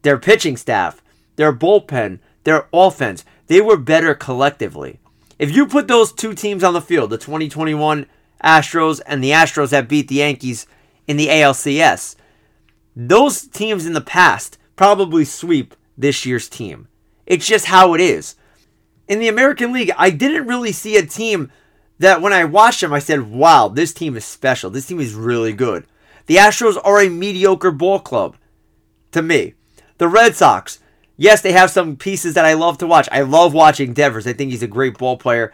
their 0.02 0.18
pitching 0.18 0.56
staff, 0.56 1.02
their 1.36 1.52
bullpen, 1.52 2.20
their 2.44 2.68
offense, 2.72 3.24
they 3.48 3.60
were 3.60 3.76
better 3.76 4.14
collectively. 4.14 5.00
If 5.38 5.54
you 5.54 5.66
put 5.66 5.88
those 5.88 6.12
two 6.12 6.34
teams 6.34 6.62
on 6.62 6.74
the 6.74 6.80
field, 6.80 7.10
the 7.10 7.18
2021 7.18 8.06
Astros 8.44 9.00
and 9.06 9.22
the 9.22 9.30
Astros 9.30 9.70
that 9.70 9.88
beat 9.88 10.08
the 10.08 10.16
Yankees 10.16 10.66
in 11.08 11.16
the 11.16 11.28
ALCS, 11.28 12.16
those 12.96 13.46
teams 13.46 13.84
in 13.84 13.92
the 13.92 14.00
past 14.00 14.58
probably 14.74 15.24
sweep 15.24 15.76
this 15.96 16.24
year's 16.24 16.48
team. 16.48 16.88
It's 17.26 17.46
just 17.46 17.66
how 17.66 17.94
it 17.94 18.00
is. 18.00 18.36
In 19.06 19.18
the 19.18 19.28
American 19.28 19.72
League, 19.72 19.92
I 19.96 20.10
didn't 20.10 20.46
really 20.46 20.72
see 20.72 20.96
a 20.96 21.04
team 21.04 21.52
that 21.98 22.20
when 22.22 22.32
I 22.32 22.44
watched 22.44 22.80
them, 22.80 22.92
I 22.92 22.98
said, 22.98 23.30
wow, 23.30 23.68
this 23.68 23.92
team 23.92 24.16
is 24.16 24.24
special. 24.24 24.70
This 24.70 24.86
team 24.86 25.00
is 25.00 25.14
really 25.14 25.52
good. 25.52 25.86
The 26.26 26.36
Astros 26.36 26.76
are 26.82 27.00
a 27.00 27.08
mediocre 27.08 27.70
ball 27.70 28.00
club 28.00 28.36
to 29.12 29.22
me. 29.22 29.54
The 29.98 30.08
Red 30.08 30.34
Sox, 30.34 30.80
yes, 31.16 31.40
they 31.40 31.52
have 31.52 31.70
some 31.70 31.96
pieces 31.96 32.34
that 32.34 32.44
I 32.44 32.54
love 32.54 32.78
to 32.78 32.86
watch. 32.86 33.08
I 33.12 33.20
love 33.22 33.54
watching 33.54 33.92
Devers. 33.92 34.26
I 34.26 34.32
think 34.32 34.50
he's 34.50 34.62
a 34.62 34.68
great 34.68 34.98
ball 34.98 35.16
player. 35.16 35.52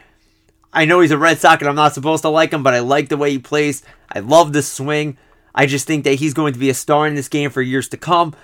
I 0.72 0.84
know 0.84 1.00
he's 1.00 1.10
a 1.10 1.18
Red 1.18 1.38
Sox 1.38 1.60
and 1.60 1.68
I'm 1.68 1.76
not 1.76 1.92
supposed 1.92 2.22
to 2.22 2.28
like 2.28 2.52
him, 2.52 2.62
but 2.62 2.74
I 2.74 2.80
like 2.80 3.08
the 3.08 3.16
way 3.16 3.30
he 3.30 3.38
plays. 3.38 3.82
I 4.10 4.20
love 4.20 4.52
the 4.52 4.62
swing. 4.62 5.18
I 5.54 5.66
just 5.66 5.86
think 5.86 6.04
that 6.04 6.14
he's 6.14 6.34
going 6.34 6.52
to 6.52 6.58
be 6.58 6.70
a 6.70 6.74
star 6.74 7.06
in 7.06 7.14
this 7.14 7.28
game 7.28 7.50
for 7.50 7.62
years 7.62 7.88
to 7.90 7.96
come. 7.96 8.34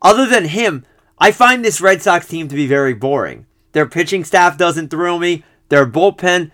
Other 0.00 0.26
than 0.26 0.46
him, 0.46 0.84
I 1.18 1.32
find 1.32 1.64
this 1.64 1.80
Red 1.80 2.02
Sox 2.02 2.26
team 2.26 2.48
to 2.48 2.54
be 2.54 2.66
very 2.66 2.94
boring. 2.94 3.46
Their 3.72 3.86
pitching 3.86 4.24
staff 4.24 4.58
doesn't 4.58 4.88
thrill 4.88 5.18
me. 5.18 5.44
Their 5.68 5.86
bullpen 5.86 6.50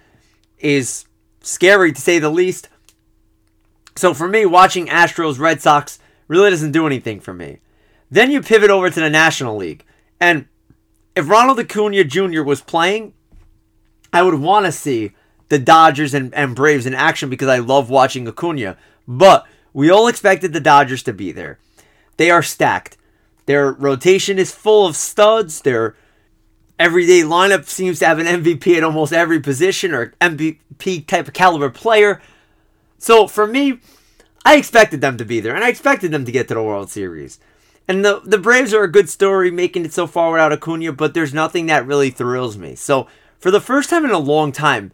is 0.59 1.07
scary 1.41 1.93
to 1.93 2.01
say 2.01 2.19
the 2.19 2.31
least. 2.31 2.69
So 3.97 4.15
for 4.15 4.29
me, 4.29 4.47
watching 4.47 4.87
Astros 4.87 5.39
Red 5.39 5.61
Sox 5.61 5.99
really 6.29 6.51
doesn't 6.51 6.73
do 6.73 6.87
anything 6.87 7.21
for 7.21 7.35
me. 7.35 7.59
Then 8.11 8.31
you 8.31 8.43
pivot 8.43 8.71
over 8.71 8.91
to 8.91 9.01
the 9.01 9.11
National 9.11 9.57
League. 9.57 9.85
And 10.21 10.47
if 11.17 11.29
Ronald 11.29 11.59
Acuna 11.59 12.05
Jr. 12.05 12.43
was 12.43 12.61
playing, 12.61 13.13
I 14.13 14.23
would 14.23 14.35
want 14.35 14.67
to 14.67 14.73
see 14.73 15.13
the 15.49 15.59
Dodgers 15.59 16.15
and, 16.15 16.33
and 16.35 16.55
Braves 16.55 16.87
in 16.87 16.95
action 16.95 17.29
because 17.29 17.49
I 17.49 17.59
love 17.59 17.91
watching 17.91 18.29
Acuna. 18.29 18.77
But 19.07 19.47
we 19.79 19.91
all 19.91 20.09
expected 20.09 20.53
the 20.53 20.59
Dodgers 20.59 21.05
to 21.05 21.13
be 21.13 21.31
there. 21.31 21.61
They 22.17 22.33
are 22.33 22.43
stacked. 22.43 22.97
Their 23.47 23.71
rotation 23.71 24.37
is 24.37 24.51
full 24.51 24.85
of 24.85 24.97
studs. 24.97 25.61
Their 25.61 25.95
everyday 26.81 27.21
lineup 27.21 27.67
seems 27.67 28.01
to 28.01 28.07
have 28.07 28.19
an 28.19 28.27
MVP 28.27 28.77
at 28.77 28.83
almost 28.83 29.13
every 29.13 29.39
position 29.39 29.95
or 29.95 30.15
MVP 30.21 31.07
type 31.07 31.29
of 31.29 31.33
caliber 31.33 31.71
player. 31.71 32.21
So 32.99 33.29
for 33.29 33.47
me, 33.47 33.79
I 34.45 34.57
expected 34.57 35.01
them 35.01 35.17
to 35.17 35.25
be 35.25 35.39
there 35.39 35.55
and 35.55 35.63
I 35.63 35.69
expected 35.69 36.11
them 36.11 36.25
to 36.25 36.33
get 36.33 36.49
to 36.49 36.55
the 36.55 36.63
World 36.63 36.91
Series. 36.91 37.39
And 37.87 38.05
the 38.05 38.21
the 38.25 38.39
Braves 38.39 38.75
are 38.75 38.83
a 38.83 38.91
good 38.91 39.09
story 39.09 39.53
making 39.53 39.85
it 39.85 39.93
so 39.93 40.09
far 40.09 40.33
without 40.33 40.53
Acuna, 40.53 40.93
but 40.93 41.15
there's 41.15 41.33
nothing 41.33 41.67
that 41.67 41.87
really 41.87 42.11
thrills 42.11 42.59
me. 42.59 42.75
So 42.75 43.07
for 43.39 43.53
the 43.53 43.61
first 43.61 43.91
time 43.91 44.05
in 44.05 44.11
a 44.11 44.19
long 44.19 44.51
time, 44.51 44.91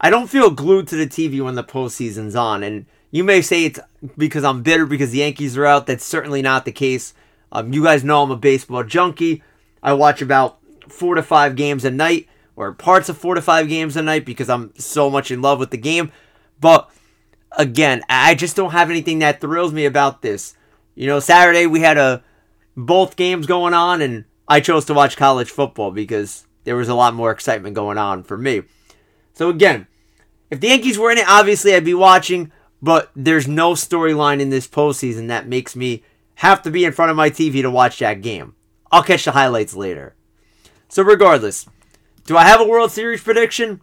I 0.00 0.10
don't 0.10 0.30
feel 0.30 0.50
glued 0.50 0.86
to 0.88 0.96
the 0.96 1.08
TV 1.08 1.42
when 1.42 1.56
the 1.56 1.64
postseason's 1.64 2.36
on. 2.36 2.62
And 2.62 2.86
you 3.10 3.24
may 3.24 3.40
say 3.42 3.64
it's 3.64 3.80
because 4.16 4.44
I'm 4.44 4.62
bitter 4.62 4.86
because 4.86 5.10
the 5.10 5.18
Yankees 5.18 5.56
are 5.56 5.66
out. 5.66 5.86
That's 5.86 6.04
certainly 6.04 6.42
not 6.42 6.64
the 6.64 6.72
case. 6.72 7.14
Um, 7.50 7.72
you 7.72 7.82
guys 7.82 8.04
know 8.04 8.22
I'm 8.22 8.30
a 8.30 8.36
baseball 8.36 8.84
junkie. 8.84 9.42
I 9.82 9.94
watch 9.94 10.20
about 10.20 10.58
four 10.88 11.14
to 11.14 11.22
five 11.22 11.56
games 11.56 11.84
a 11.84 11.90
night, 11.90 12.28
or 12.56 12.72
parts 12.72 13.08
of 13.08 13.16
four 13.16 13.34
to 13.34 13.42
five 13.42 13.68
games 13.68 13.96
a 13.96 14.02
night, 14.02 14.26
because 14.26 14.50
I'm 14.50 14.72
so 14.76 15.08
much 15.08 15.30
in 15.30 15.40
love 15.40 15.58
with 15.58 15.70
the 15.70 15.78
game. 15.78 16.12
But 16.60 16.90
again, 17.52 18.02
I 18.08 18.34
just 18.34 18.56
don't 18.56 18.72
have 18.72 18.90
anything 18.90 19.20
that 19.20 19.40
thrills 19.40 19.72
me 19.72 19.86
about 19.86 20.22
this. 20.22 20.54
You 20.94 21.06
know, 21.06 21.20
Saturday 21.20 21.66
we 21.66 21.80
had 21.80 21.96
a 21.96 22.22
both 22.76 23.16
games 23.16 23.46
going 23.46 23.74
on, 23.74 24.02
and 24.02 24.24
I 24.46 24.60
chose 24.60 24.84
to 24.86 24.94
watch 24.94 25.16
college 25.16 25.50
football 25.50 25.90
because 25.90 26.46
there 26.64 26.76
was 26.76 26.88
a 26.88 26.94
lot 26.94 27.14
more 27.14 27.30
excitement 27.30 27.74
going 27.74 27.98
on 27.98 28.22
for 28.22 28.36
me. 28.36 28.62
So 29.32 29.48
again, 29.48 29.86
if 30.50 30.60
the 30.60 30.68
Yankees 30.68 30.98
were 30.98 31.10
in 31.10 31.18
it, 31.18 31.28
obviously 31.28 31.74
I'd 31.74 31.84
be 31.84 31.94
watching, 31.94 32.50
but 32.80 33.10
there's 33.16 33.48
no 33.48 33.72
storyline 33.72 34.40
in 34.40 34.50
this 34.50 34.68
postseason 34.68 35.28
that 35.28 35.48
makes 35.48 35.74
me 35.74 36.02
have 36.36 36.62
to 36.62 36.70
be 36.70 36.84
in 36.84 36.92
front 36.92 37.10
of 37.10 37.16
my 37.16 37.30
TV 37.30 37.62
to 37.62 37.70
watch 37.70 37.98
that 37.98 38.22
game. 38.22 38.54
I'll 38.92 39.02
catch 39.02 39.24
the 39.24 39.32
highlights 39.32 39.74
later. 39.74 40.14
So, 40.88 41.02
regardless, 41.02 41.66
do 42.24 42.36
I 42.36 42.44
have 42.44 42.60
a 42.60 42.66
World 42.66 42.92
Series 42.92 43.22
prediction? 43.22 43.80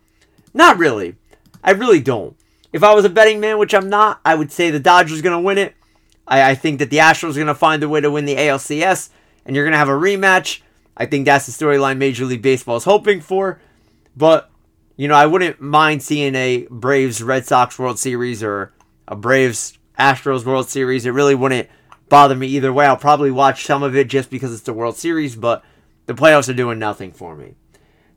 Not 0.54 0.78
really. 0.78 1.16
I 1.64 1.72
really 1.72 2.00
don't. 2.00 2.38
If 2.72 2.84
I 2.84 2.94
was 2.94 3.06
a 3.06 3.10
betting 3.10 3.40
man, 3.40 3.58
which 3.58 3.74
I'm 3.74 3.90
not, 3.90 4.22
I 4.25 4.36
would 4.36 4.52
say 4.52 4.70
the 4.70 4.80
Dodgers 4.80 5.20
are 5.20 5.24
going 5.24 5.38
to 5.38 5.46
win 5.46 5.58
it. 5.58 5.75
I, 6.28 6.52
I, 6.52 6.56
think 6.56 6.80
that 6.80 6.90
the 6.90 6.98
Astros 6.98 7.32
are 7.32 7.36
going 7.36 7.48
to 7.48 7.56
find 7.56 7.84
a 7.84 7.90
way 7.90 8.02
to 8.02 8.12
win 8.12 8.25
the 8.25 8.36
ALCS, 8.36 9.10
and 9.46 9.56
you're 9.56 9.66
going 9.66 9.74
to 9.74 9.78
have 9.78 9.90
a 9.90 9.92
rematch. 9.92 10.62
I 10.98 11.06
think 11.06 11.25
that's 11.25 11.46
the 11.46 11.52
storyline 11.52 11.98
Major 11.98 12.25
League 12.25 12.42
Baseball 12.42 12.78
is 12.78 12.84
hoping 12.84 13.22
for. 13.22 13.60
But, 14.16 14.50
you 14.96 15.08
know, 15.08 15.16
I 15.16 15.25
wouldn't 15.25 15.62
mind 15.62 16.04
seeing 16.04 16.36
a 16.36 16.68
Braves 16.70 17.22
Red 17.22 17.46
Sox 17.46 17.78
World 17.78 18.00
Series 18.00 18.42
or 18.42 18.74
a 19.08 19.16
Braves 19.16 19.78
Astros 19.98 20.46
World 20.46 20.70
Series. 20.70 21.06
It 21.06 21.12
really 21.12 21.36
wouldn't 21.36 21.70
bother 22.10 22.36
me 22.36 22.48
either 22.48 22.74
way. 22.74 22.86
I'll 22.86 22.98
probably 22.98 23.32
watch 23.32 23.66
some 23.66 23.84
of 23.84 23.96
it 23.96 24.08
just 24.08 24.30
because 24.30 24.54
it's 24.54 24.64
the 24.64 24.74
World 24.74 24.98
Series, 24.98 25.36
but 25.36 25.64
the 26.06 26.14
playoffs 26.14 26.50
are 26.50 26.54
doing 26.54 26.80
nothing 26.80 27.12
for 27.12 27.36
me. 27.36 27.56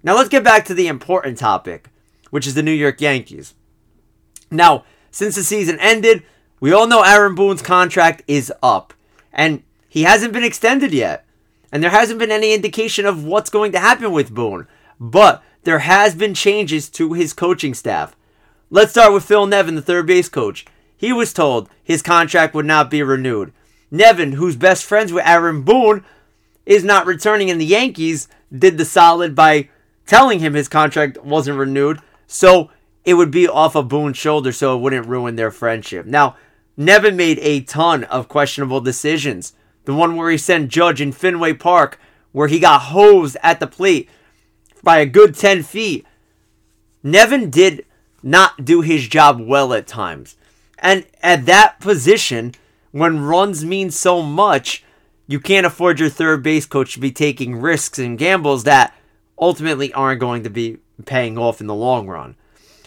Now 0.03 0.17
let's 0.17 0.29
get 0.29 0.45
back 0.45 0.65
to 0.67 0.75
the 0.75 0.89
important 0.89 1.39
topic, 1.39 1.89
which 2.31 2.47
is 2.47 2.55
the 2.55 2.63
New 2.63 2.73
York 2.73 3.01
Yankees. 3.01 3.55
Now, 4.51 4.85
since 5.11 5.37
the 5.37 5.45
season 5.45 5.79
ended, 5.81 6.23
we 6.61 6.73
all 6.73 6.87
know 6.87 7.03
Aaron 7.03 7.35
Boone's 7.35 7.63
contract 7.63 8.23
is 8.27 8.53
up, 8.63 8.95
and 9.33 9.63
he 9.89 10.03
hasn't 10.03 10.33
been 10.33 10.45
extended 10.45 10.93
yet. 10.93 11.25
And 11.71 11.83
there 11.83 11.91
hasn't 11.91 12.19
been 12.19 12.33
any 12.33 12.55
indication 12.55 13.05
of 13.05 13.25
what's 13.25 13.51
going 13.51 13.73
to 13.73 13.79
happen 13.79 14.11
with 14.11 14.35
Boone. 14.35 14.67
But 14.99 15.43
there 15.65 15.81
has 15.81 16.15
been 16.15 16.33
changes 16.33 16.89
to 16.91 17.13
his 17.13 17.35
coaching 17.35 17.75
staff. 17.75 18.17
Let's 18.71 18.93
start 18.93 19.13
with 19.13 19.25
Phil 19.25 19.47
Nevin, 19.47 19.75
the 19.75 19.83
third 19.83 20.07
base 20.07 20.29
coach. 20.29 20.65
He 20.99 21.13
was 21.13 21.33
told 21.33 21.71
his 21.83 22.03
contract 22.03 22.55
would 22.55 22.67
not 22.67 22.91
be 22.91 23.03
renewed. 23.03 23.53
Nevin, 23.91 24.33
who's 24.33 24.57
best 24.57 24.85
friends 24.85 25.13
with 25.13 25.27
Aaron 25.27 25.63
Boone, 25.63 26.05
is 26.67 26.85
not 26.85 27.07
returning, 27.07 27.51
and 27.51 27.59
the 27.59 27.65
Yankees 27.65 28.29
did 28.57 28.77
the 28.77 28.85
solid 28.85 29.35
by 29.35 29.71
telling 30.07 30.41
him 30.41 30.55
his 30.55 30.69
contract 30.69 31.25
wasn't 31.25 31.57
renewed, 31.57 32.01
so 32.27 32.71
it 33.05 33.15
would 33.15 33.31
be 33.31 33.49
off 33.49 33.77
of 33.77 33.89
Boone's 33.89 34.19
shoulder, 34.19 34.53
so 34.53 34.77
it 34.77 34.81
wouldn't 34.81 35.07
ruin 35.07 35.37
their 35.37 35.51
friendship. 35.51 36.05
Now, 36.05 36.37
Nevin 36.77 37.17
made 37.17 37.39
a 37.39 37.61
ton 37.61 38.05
of 38.05 38.29
questionable 38.29 38.81
decisions. 38.81 39.55
The 39.85 39.95
one 39.95 40.17
where 40.17 40.31
he 40.31 40.37
sent 40.37 40.69
Judge 40.69 41.01
in 41.01 41.13
Fenway 41.13 41.55
Park, 41.55 41.99
where 42.33 42.49
he 42.49 42.59
got 42.59 42.83
hosed 42.83 43.37
at 43.43 43.61
the 43.61 43.67
plate 43.67 44.11
by 44.83 44.99
a 44.99 45.07
good 45.07 45.35
10 45.35 45.63
feet. 45.63 46.07
Nevin 47.03 47.49
did 47.49 47.87
not 48.23 48.65
do 48.65 48.83
his 48.83 49.09
job 49.09 49.41
well 49.41 49.73
at 49.73 49.87
times. 49.87 50.37
And 50.81 51.07
at 51.23 51.47
that 51.47 51.81
position, 51.81 52.55
when 52.93 53.21
runs 53.21 53.65
mean 53.65 53.91
so 53.91 54.23
much, 54.23 54.85
you 55.27 55.41
can't 55.41 55.67
afford 55.67 56.01
your 56.01 56.09
third 56.09 56.43
base 56.43 56.67
coach 56.67 56.95
to 56.95 57.01
be 57.01 57.13
taking 57.13 57.57
risks 57.57 57.99
and 57.99 58.19
gambles 58.19 58.65
that 58.65 58.95
ultimately 59.39 59.93
aren't 59.93 60.21
going 60.21 60.43
to 60.43 60.51
be 60.51 60.79
paying 61.05 61.39
off 61.39 61.61
in 61.61 61.67
the 61.67 61.75
long 61.75 62.07
run. 62.07 62.37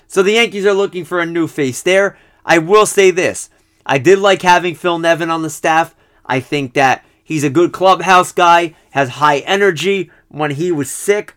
So 0.08 0.24
the 0.24 0.34
Yankees 0.34 0.66
are 0.66 0.74
looking 0.74 1.06
for 1.06 1.20
a 1.20 1.26
new 1.26 1.48
face 1.48 1.82
there. 1.82 2.18
I 2.44 2.58
will 2.58 2.86
say 2.86 3.12
this 3.12 3.50
I 3.86 3.98
did 3.98 4.20
like 4.20 4.42
having 4.42 4.76
Phil 4.76 5.00
Nevin 5.00 5.30
on 5.30 5.42
the 5.42 5.50
staff. 5.50 5.96
I 6.26 6.40
think 6.40 6.74
that 6.74 7.06
he's 7.24 7.44
a 7.44 7.50
good 7.50 7.72
clubhouse 7.72 8.32
guy, 8.32 8.76
has 8.92 9.10
high 9.10 9.40
energy. 9.40 10.12
When 10.28 10.52
he 10.52 10.72
was 10.72 10.90
sick, 10.90 11.36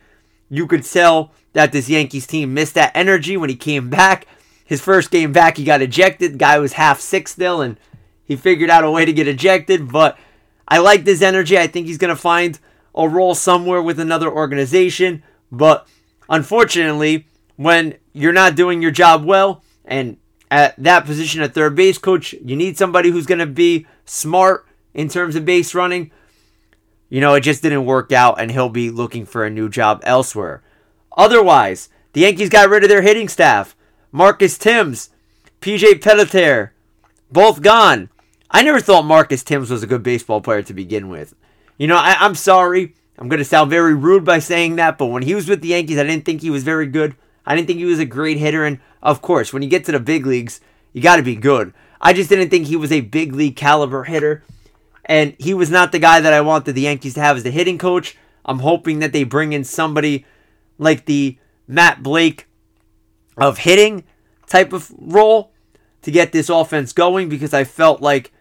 you 0.49 0.67
could 0.67 0.85
tell 0.85 1.33
that 1.53 1.73
this 1.73 1.89
Yankees 1.89 2.27
team 2.27 2.55
missed 2.55 2.75
that 2.75 2.93
energy 2.95 3.37
when 3.37 3.51
he 3.51 3.57
came 3.57 3.91
back. 3.91 4.27
His 4.65 4.81
first 4.81 5.11
game 5.11 5.33
back, 5.33 5.59
he 5.59 5.65
got 5.65 5.83
ejected. 5.83 6.39
Guy 6.39 6.59
was 6.59 6.73
half 6.75 6.99
sick 7.01 7.29
still, 7.29 7.61
and 7.61 7.79
he 8.25 8.35
figured 8.35 8.71
out 8.71 8.85
a 8.85 8.91
way 8.91 9.05
to 9.05 9.13
get 9.13 9.29
ejected. 9.29 9.93
But 9.93 10.19
I 10.67 10.79
like 10.79 11.05
this 11.05 11.23
energy. 11.23 11.59
I 11.59 11.67
think 11.67 11.87
he's 11.87 11.99
going 11.99 12.15
to 12.15 12.21
find 12.21 12.59
a 12.95 13.09
role 13.09 13.35
somewhere 13.35 13.83
with 13.83 14.01
another 14.01 14.31
organization. 14.31 15.23
But 15.53 15.87
unfortunately, 16.29 17.27
when 17.57 17.99
you're 18.13 18.33
not 18.33 18.57
doing 18.57 18.81
your 18.81 18.91
job 18.91 19.25
well, 19.25 19.63
and 19.85 20.17
at 20.51 20.75
that 20.83 21.05
position 21.05 21.43
at 21.43 21.53
third 21.53 21.75
base 21.77 21.99
coach, 21.99 22.33
you 22.33 22.57
need 22.57 22.79
somebody 22.79 23.11
who's 23.11 23.27
going 23.27 23.41
to 23.41 23.47
be 23.47 23.87
smart 24.07 24.67
in 24.95 25.09
terms 25.09 25.37
of 25.37 25.45
base 25.45 25.75
running. 25.75 26.11
You 27.11 27.21
know, 27.21 27.35
it 27.35 27.41
just 27.43 27.63
didn't 27.63 27.85
work 27.85 28.13
out, 28.13 28.41
and 28.41 28.51
he'll 28.51 28.71
be 28.71 28.91
looking 28.91 29.27
for 29.27 29.45
a 29.45 29.51
new 29.51 29.69
job 29.69 30.01
elsewhere. 30.05 30.63
Otherwise, 31.17 31.91
the 32.13 32.23
Yankees 32.23 32.49
got 32.49 32.71
rid 32.71 32.83
of 32.83 32.89
their 32.89 33.03
hitting 33.03 33.29
staff. 33.29 33.77
Marcus 34.17 34.57
Thames, 34.57 35.11
PJ 35.61 35.95
Pilittere, 35.95 36.71
both 37.33 37.63
gone. 37.63 38.11
I 38.49 38.63
never 38.63 38.79
thought 38.79 39.05
Marcus 39.05 39.43
Thames 39.43 39.73
was 39.73 39.83
a 39.83 39.89
good 39.89 40.05
baseball 40.05 40.41
player 40.41 40.63
to 40.63 40.73
begin 40.73 41.09
with. 41.09 41.35
You 41.79 41.89
know, 41.89 41.97
I, 41.97 42.15
I'm 42.21 42.37
sorry. 42.37 42.95
I'm 43.19 43.29
going 43.29 43.41
to 43.41 43.45
sound 43.45 43.71
very 43.71 43.93
rude 43.93 44.25
by 44.25 44.39
saying 44.39 44.77
that, 44.77 44.99
but 44.99 45.07
when 45.07 45.25
he 45.25 45.35
was 45.35 45.49
with 45.49 45.63
the 45.63 45.69
Yankees, 45.71 45.99
I 45.99 46.05
didn't 46.05 46.25
think 46.25 46.43
he 46.43 46.51
was 46.51 46.63
very 46.63 46.87
good. 46.87 47.17
I 47.45 47.57
didn't 47.57 47.67
think 47.67 47.81
he 47.81 47.87
was 47.87 47.99
a 47.99 48.05
great 48.05 48.39
hitter. 48.39 48.65
And 48.65 48.79
of 49.03 49.21
course, 49.21 49.53
when 49.53 49.65
you 49.65 49.69
get 49.69 49.85
to 49.87 49.93
the 49.93 49.99
big 49.99 50.27
leagues, 50.27 50.61
you 50.93 51.03
got 51.03 51.17
to 51.17 51.23
be 51.25 51.35
good. 51.35 51.75
I 52.01 52.13
just 52.13 52.29
didn't 52.29 52.51
think 52.51 52.69
he 52.69 52.77
was 52.77 52.93
a 52.93 53.01
big 53.01 53.35
league 53.35 53.57
caliber 53.57 54.05
hitter. 54.05 54.45
And 55.07 55.35
he 55.41 55.55
was 55.55 55.73
not 55.73 55.91
the 55.91 55.99
guy 55.99 56.21
that 56.21 56.33
I 56.33 56.41
wanted 56.41 56.77
the 56.77 56.83
Yankees 56.83 57.15
to 57.15 57.21
have 57.21 57.37
as 57.37 57.43
the 57.43 57.51
hitting 57.51 57.79
coach. 57.79 58.17
I'm 58.45 58.61
hoping 58.61 59.01
that 59.01 59.13
they 59.13 59.25
bring 59.25 59.53
in 59.53 59.65
somebody 59.65 60.25
like 60.79 61.07
the 61.07 61.37
Matt 61.67 62.05
Blake 62.05 62.47
of 63.37 63.59
hitting 63.59 64.05
type 64.47 64.73
of 64.73 64.93
role 64.99 65.53
to 66.03 66.11
get 66.11 66.33
this 66.33 66.49
offense 66.49 66.93
going 66.93 67.29
because 67.29 67.55
I 67.55 67.65
felt 67.65 68.01
like 68.01 68.33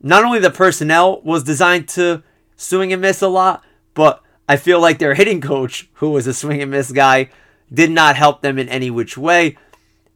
not 0.00 0.24
only 0.24 0.38
the 0.38 0.50
personnel 0.50 1.20
was 1.22 1.42
designed 1.42 1.88
to 1.90 2.22
swing 2.56 2.92
and 2.92 3.02
miss 3.02 3.22
a 3.22 3.28
lot, 3.28 3.64
but 3.94 4.22
I 4.48 4.56
feel 4.56 4.80
like 4.80 4.98
their 4.98 5.14
hitting 5.14 5.40
coach, 5.40 5.90
who 5.94 6.10
was 6.10 6.26
a 6.26 6.34
swing 6.34 6.62
and 6.62 6.70
miss 6.70 6.92
guy, 6.92 7.30
did 7.72 7.90
not 7.90 8.16
help 8.16 8.40
them 8.40 8.58
in 8.58 8.68
any 8.68 8.90
which 8.90 9.18
way. 9.18 9.58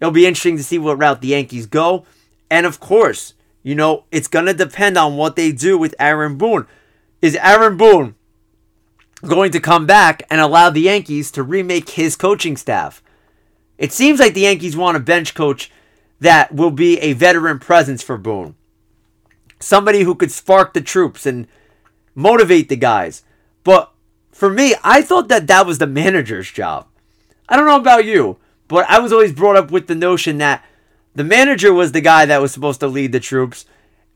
It'll 0.01 0.13
be 0.13 0.27
interesting 0.27 0.57
to 0.57 0.65
see 0.65 0.79
what 0.79 0.99
route 0.99 1.21
the 1.21 1.29
Yankees 1.29 1.67
go. 1.67 2.05
And 2.51 2.67
of 2.67 2.81
course, 2.81 3.35
you 3.63 3.75
know, 3.75 4.05
it's 4.11 4.29
going 4.29 4.47
to 4.47 4.55
depend 4.55 4.97
on 4.97 5.17
what 5.17 5.37
they 5.37 5.53
do 5.53 5.77
with 5.79 5.95
Aaron 5.99 6.37
Boone. 6.37 6.67
Is 7.21 7.37
Aaron 7.37 7.77
Boone 7.77 8.15
going 9.27 9.53
to 9.53 9.61
come 9.61 9.87
back 9.87 10.23
and 10.31 10.41
allow 10.41 10.71
the 10.71 10.81
Yankees 10.81 11.31
to 11.33 11.43
remake 11.43 11.91
his 11.91 12.17
coaching 12.17 12.57
staff? 12.57 13.03
It 13.83 13.93
seems 13.93 14.21
like 14.21 14.35
the 14.35 14.43
Yankees 14.43 14.77
want 14.77 14.97
a 14.97 15.01
bench 15.01 15.35
coach 15.35 15.69
that 16.21 16.55
will 16.55 16.71
be 16.71 17.01
a 17.01 17.15
veteran 17.15 17.59
presence 17.59 18.01
for 18.01 18.17
Boone. 18.17 18.55
Somebody 19.59 20.03
who 20.03 20.15
could 20.15 20.31
spark 20.31 20.73
the 20.73 20.81
troops 20.81 21.27
and 21.27 21.49
motivate 22.15 22.69
the 22.69 22.77
guys. 22.77 23.25
But 23.65 23.93
for 24.31 24.49
me, 24.49 24.77
I 24.85 25.03
thought 25.03 25.27
that 25.31 25.49
that 25.49 25.67
was 25.67 25.79
the 25.79 25.89
manager's 25.89 26.49
job. 26.49 26.87
I 27.49 27.57
don't 27.57 27.67
know 27.67 27.75
about 27.75 28.05
you, 28.05 28.39
but 28.69 28.89
I 28.89 29.01
was 29.01 29.13
always 29.13 29.33
brought 29.33 29.57
up 29.57 29.73
with 29.73 29.89
the 29.89 29.97
notion 29.97 30.39
that 30.39 30.65
the 31.17 31.25
manager 31.25 31.75
was 31.75 31.91
the 31.91 32.01
guy 32.01 32.25
that 32.25 32.41
was 32.41 32.53
supposed 32.53 32.79
to 32.81 32.87
lead 32.87 33.11
the 33.11 33.19
troops, 33.19 33.65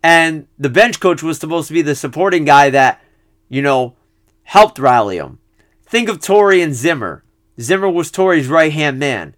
and 0.01 0.47
the 0.57 0.71
bench 0.71 1.01
coach 1.01 1.25
was 1.25 1.41
supposed 1.41 1.67
to 1.69 1.75
be 1.75 1.83
the 1.83 1.97
supporting 1.97 2.45
guy 2.45 2.71
that, 2.71 3.03
you 3.49 3.63
know, 3.63 3.97
helped 4.45 4.79
rally 4.79 5.19
them. 5.19 5.41
Think 5.87 6.09
of 6.09 6.21
Torre 6.21 6.53
and 6.53 6.73
Zimmer. 6.73 7.25
Zimmer 7.61 7.91
was 7.91 8.13
Torre's 8.13 8.47
right 8.47 8.73
hand 8.73 9.01
man. 9.01 9.35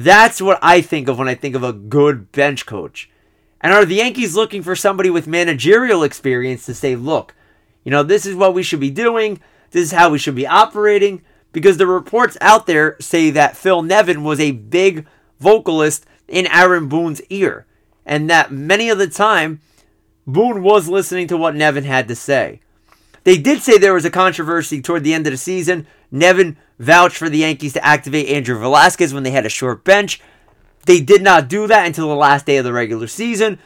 That's 0.00 0.40
what 0.40 0.58
I 0.62 0.80
think 0.80 1.08
of 1.08 1.18
when 1.18 1.28
I 1.28 1.34
think 1.34 1.54
of 1.54 1.62
a 1.62 1.74
good 1.74 2.32
bench 2.32 2.64
coach. 2.64 3.10
And 3.60 3.70
are 3.70 3.84
the 3.84 3.96
Yankees 3.96 4.34
looking 4.34 4.62
for 4.62 4.74
somebody 4.74 5.10
with 5.10 5.26
managerial 5.26 6.02
experience 6.02 6.64
to 6.64 6.74
say, 6.74 6.96
look, 6.96 7.34
you 7.84 7.90
know, 7.90 8.02
this 8.02 8.24
is 8.24 8.34
what 8.34 8.54
we 8.54 8.62
should 8.62 8.80
be 8.80 8.90
doing, 8.90 9.40
this 9.72 9.84
is 9.84 9.92
how 9.92 10.08
we 10.08 10.18
should 10.18 10.34
be 10.34 10.46
operating? 10.46 11.20
Because 11.52 11.76
the 11.76 11.86
reports 11.86 12.38
out 12.40 12.66
there 12.66 12.96
say 12.98 13.28
that 13.28 13.58
Phil 13.58 13.82
Nevin 13.82 14.24
was 14.24 14.40
a 14.40 14.52
big 14.52 15.06
vocalist 15.38 16.06
in 16.26 16.46
Aaron 16.46 16.88
Boone's 16.88 17.20
ear, 17.28 17.66
and 18.06 18.30
that 18.30 18.50
many 18.50 18.88
of 18.88 18.96
the 18.96 19.06
time, 19.06 19.60
Boone 20.26 20.62
was 20.62 20.88
listening 20.88 21.26
to 21.28 21.36
what 21.36 21.54
Nevin 21.54 21.84
had 21.84 22.08
to 22.08 22.14
say. 22.14 22.60
They 23.24 23.36
did 23.36 23.60
say 23.60 23.76
there 23.76 23.92
was 23.92 24.06
a 24.06 24.10
controversy 24.10 24.80
toward 24.80 25.04
the 25.04 25.12
end 25.12 25.26
of 25.26 25.32
the 25.32 25.36
season. 25.36 25.86
Nevin 26.10 26.56
vouched 26.80 27.18
for 27.18 27.28
the 27.28 27.38
Yankees 27.38 27.74
to 27.74 27.84
activate 27.84 28.28
Andrew 28.28 28.58
Velazquez 28.58 29.12
when 29.12 29.22
they 29.22 29.30
had 29.30 29.44
a 29.44 29.50
short 29.50 29.84
bench. 29.84 30.20
They 30.86 31.00
did 31.00 31.22
not 31.22 31.48
do 31.48 31.66
that 31.66 31.86
until 31.86 32.08
the 32.08 32.14
last 32.14 32.46
day 32.46 32.56
of 32.56 32.64
the 32.64 32.72
regular 32.72 33.06
season. 33.06 33.58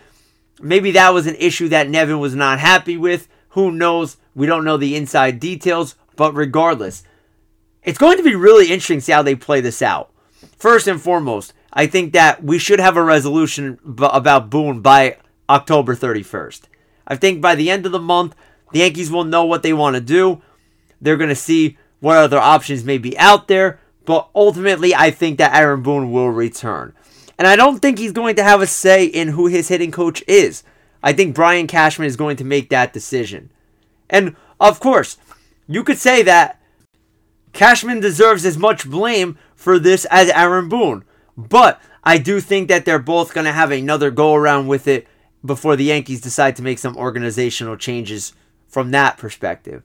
Maybe 0.61 0.91
that 0.91 1.15
was 1.15 1.29
an 1.29 1.37
issue 1.37 1.69
that 1.69 1.89
Nevin 1.89 2.19
was 2.19 2.35
not 2.35 2.59
happy 2.59 2.97
with. 2.97 3.29
Who 3.51 3.71
knows? 3.71 4.17
We 4.35 4.47
don't 4.47 4.65
know 4.65 4.77
the 4.77 4.97
inside 4.97 5.39
details, 5.39 5.95
but 6.17 6.35
regardless, 6.35 7.05
it's 7.85 7.99
going 7.99 8.17
to 8.17 8.25
be 8.25 8.35
really 8.35 8.65
interesting 8.65 8.99
to 8.99 9.05
see 9.05 9.13
how 9.13 9.23
they 9.23 9.37
play 9.37 9.61
this 9.61 9.81
out. 9.81 10.13
First 10.59 10.89
and 10.89 11.01
foremost, 11.01 11.53
I 11.73 11.87
think 11.87 12.13
that 12.15 12.43
we 12.43 12.59
should 12.59 12.81
have 12.81 12.97
a 12.97 13.03
resolution 13.03 13.79
b- 13.85 14.09
about 14.11 14.51
Boone 14.51 14.81
by 14.81 15.19
October 15.49 15.95
31st. 15.95 16.63
I 17.07 17.15
think 17.15 17.41
by 17.41 17.55
the 17.55 17.71
end 17.71 17.87
of 17.87 17.93
the 17.93 18.01
month, 18.01 18.35
the 18.73 18.81
Yankees 18.81 19.11
will 19.11 19.25
know 19.25 19.45
what 19.45 19.63
they 19.63 19.73
want 19.73 19.95
to 19.95 20.01
do. 20.01 20.43
They're 21.01 21.17
going 21.17 21.29
to 21.29 21.37
see 21.37 21.79
what 22.05 22.19
other 22.19 22.39
options 22.39 22.85
may 22.85 22.99
be 22.99 23.17
out 23.17 23.49
there, 23.49 23.81
but 24.05 24.29
ultimately, 24.35 24.95
I 24.95 25.11
think 25.11 25.39
that 25.39 25.55
Aaron 25.55 25.83
Boone 25.83 26.13
will 26.13 26.29
return. 26.29 26.93
And 27.39 27.49
I 27.49 27.57
don't 27.57 27.79
think 27.79 27.99
he's 27.99 28.13
going 28.13 28.37
to 28.37 28.45
have 28.45 28.61
a 28.61 28.67
say 28.67 29.07
in 29.07 29.29
who 29.29 29.47
his 29.47 29.69
hitting 29.69 29.91
coach 29.91 30.23
is. 30.29 30.63
I 31.03 31.15
think 31.15 31.35
Brian 31.35 31.67
Cashman 31.67 32.07
is 32.07 32.17
going 32.17 32.37
to 32.37 32.45
make 32.45 32.69
that 32.69 32.93
decision. 32.93 33.51
And 34.11 34.37
of 34.61 34.81
course, 34.81 35.17
you 35.67 35.83
could 35.83 35.97
say 35.97 36.23
that 36.23 36.61
Cashman 37.55 38.01
deserves 38.01 38.45
as 38.45 38.59
much 38.59 38.89
blame 38.89 39.39
for 39.55 39.79
this 39.79 40.05
as 40.11 40.29
Aaron 40.29 40.69
Boone. 40.69 41.05
But 41.39 41.81
I 42.05 42.19
do 42.19 42.39
think 42.39 42.69
that 42.69 42.85
they're 42.85 42.99
both 42.99 43.33
going 43.33 43.47
to 43.47 43.53
have 43.53 43.71
another 43.71 44.11
go 44.11 44.35
around 44.35 44.67
with 44.67 44.87
it 44.87 45.09
before 45.43 45.75
the 45.75 45.85
Yankees 45.85 46.21
decide 46.21 46.55
to 46.57 46.63
make 46.63 46.79
some 46.79 46.99
organizational 46.99 47.79
changes 47.79 48.35
from 48.69 48.91
that 48.91 49.17
perspective. 49.17 49.85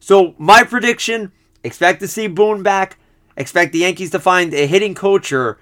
So, 0.00 0.34
my 0.38 0.64
prediction 0.64 1.32
expect 1.68 2.00
to 2.00 2.08
see 2.08 2.26
Boone 2.26 2.62
back. 2.64 2.98
Expect 3.36 3.72
the 3.72 3.80
Yankees 3.80 4.10
to 4.10 4.18
find 4.18 4.52
a 4.52 4.66
hitting 4.66 4.94
coach 4.94 5.32
or 5.32 5.58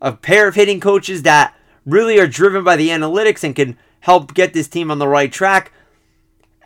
a 0.00 0.12
pair 0.12 0.48
of 0.48 0.56
hitting 0.56 0.80
coaches 0.80 1.22
that 1.22 1.54
really 1.86 2.18
are 2.18 2.26
driven 2.26 2.64
by 2.64 2.74
the 2.74 2.88
analytics 2.88 3.44
and 3.44 3.54
can 3.54 3.78
help 4.00 4.34
get 4.34 4.52
this 4.52 4.66
team 4.66 4.90
on 4.90 4.98
the 4.98 5.06
right 5.06 5.32
track. 5.32 5.72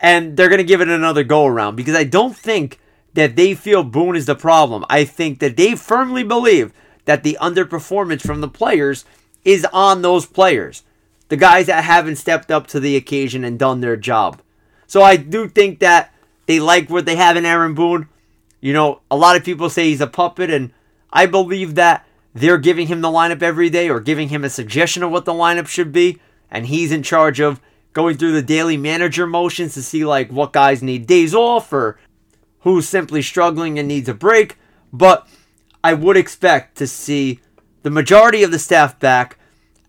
And 0.01 0.35
they're 0.35 0.49
going 0.49 0.57
to 0.57 0.63
give 0.63 0.81
it 0.81 0.89
another 0.89 1.23
go 1.23 1.45
around 1.45 1.75
because 1.75 1.95
I 1.95 2.03
don't 2.03 2.35
think 2.35 2.79
that 3.13 3.35
they 3.35 3.53
feel 3.53 3.83
Boone 3.83 4.15
is 4.15 4.25
the 4.25 4.35
problem. 4.35 4.85
I 4.89 5.05
think 5.05 5.39
that 5.39 5.55
they 5.55 5.75
firmly 5.75 6.23
believe 6.23 6.73
that 7.05 7.23
the 7.23 7.37
underperformance 7.39 8.21
from 8.21 8.41
the 8.41 8.47
players 8.47 9.05
is 9.43 9.65
on 9.71 10.01
those 10.01 10.25
players. 10.25 10.83
The 11.29 11.37
guys 11.37 11.67
that 11.67 11.83
haven't 11.83 12.17
stepped 12.17 12.51
up 12.51 12.67
to 12.67 12.79
the 12.79 12.95
occasion 12.95 13.43
and 13.43 13.57
done 13.57 13.81
their 13.81 13.97
job. 13.97 14.41
So 14.87 15.01
I 15.01 15.15
do 15.15 15.47
think 15.47 15.79
that 15.79 16.13
they 16.45 16.59
like 16.59 16.89
what 16.89 17.05
they 17.05 17.15
have 17.15 17.37
in 17.37 17.45
Aaron 17.45 17.73
Boone. 17.73 18.09
You 18.61 18.73
know, 18.73 19.01
a 19.11 19.15
lot 19.15 19.35
of 19.35 19.43
people 19.43 19.69
say 19.69 19.89
he's 19.89 20.01
a 20.01 20.07
puppet, 20.07 20.49
and 20.49 20.71
I 21.11 21.25
believe 21.25 21.75
that 21.75 22.05
they're 22.33 22.57
giving 22.57 22.87
him 22.87 23.01
the 23.01 23.09
lineup 23.09 23.41
every 23.41 23.69
day 23.69 23.89
or 23.89 23.99
giving 23.99 24.29
him 24.29 24.43
a 24.43 24.49
suggestion 24.49 25.03
of 25.03 25.11
what 25.11 25.25
the 25.25 25.33
lineup 25.33 25.67
should 25.67 25.91
be, 25.91 26.19
and 26.51 26.67
he's 26.67 26.91
in 26.91 27.03
charge 27.03 27.39
of 27.39 27.61
going 27.93 28.17
through 28.17 28.33
the 28.33 28.41
daily 28.41 28.75
manager 28.75 29.25
motions 29.25 29.73
to 29.73 29.81
see 29.81 30.03
like 30.03 30.29
what 30.29 30.51
guys 30.51 30.83
need 30.83 31.07
days 31.07 31.33
off 31.33 31.71
or 31.71 31.97
who's 32.59 32.89
simply 32.89 33.21
struggling 33.21 33.79
and 33.79 33.87
needs 33.87 34.09
a 34.09 34.13
break. 34.13 34.57
But 34.91 35.27
I 35.83 35.93
would 35.93 36.17
expect 36.17 36.77
to 36.77 36.87
see 36.87 37.39
the 37.83 37.89
majority 37.89 38.43
of 38.43 38.51
the 38.51 38.59
staff 38.59 38.99
back. 38.99 39.37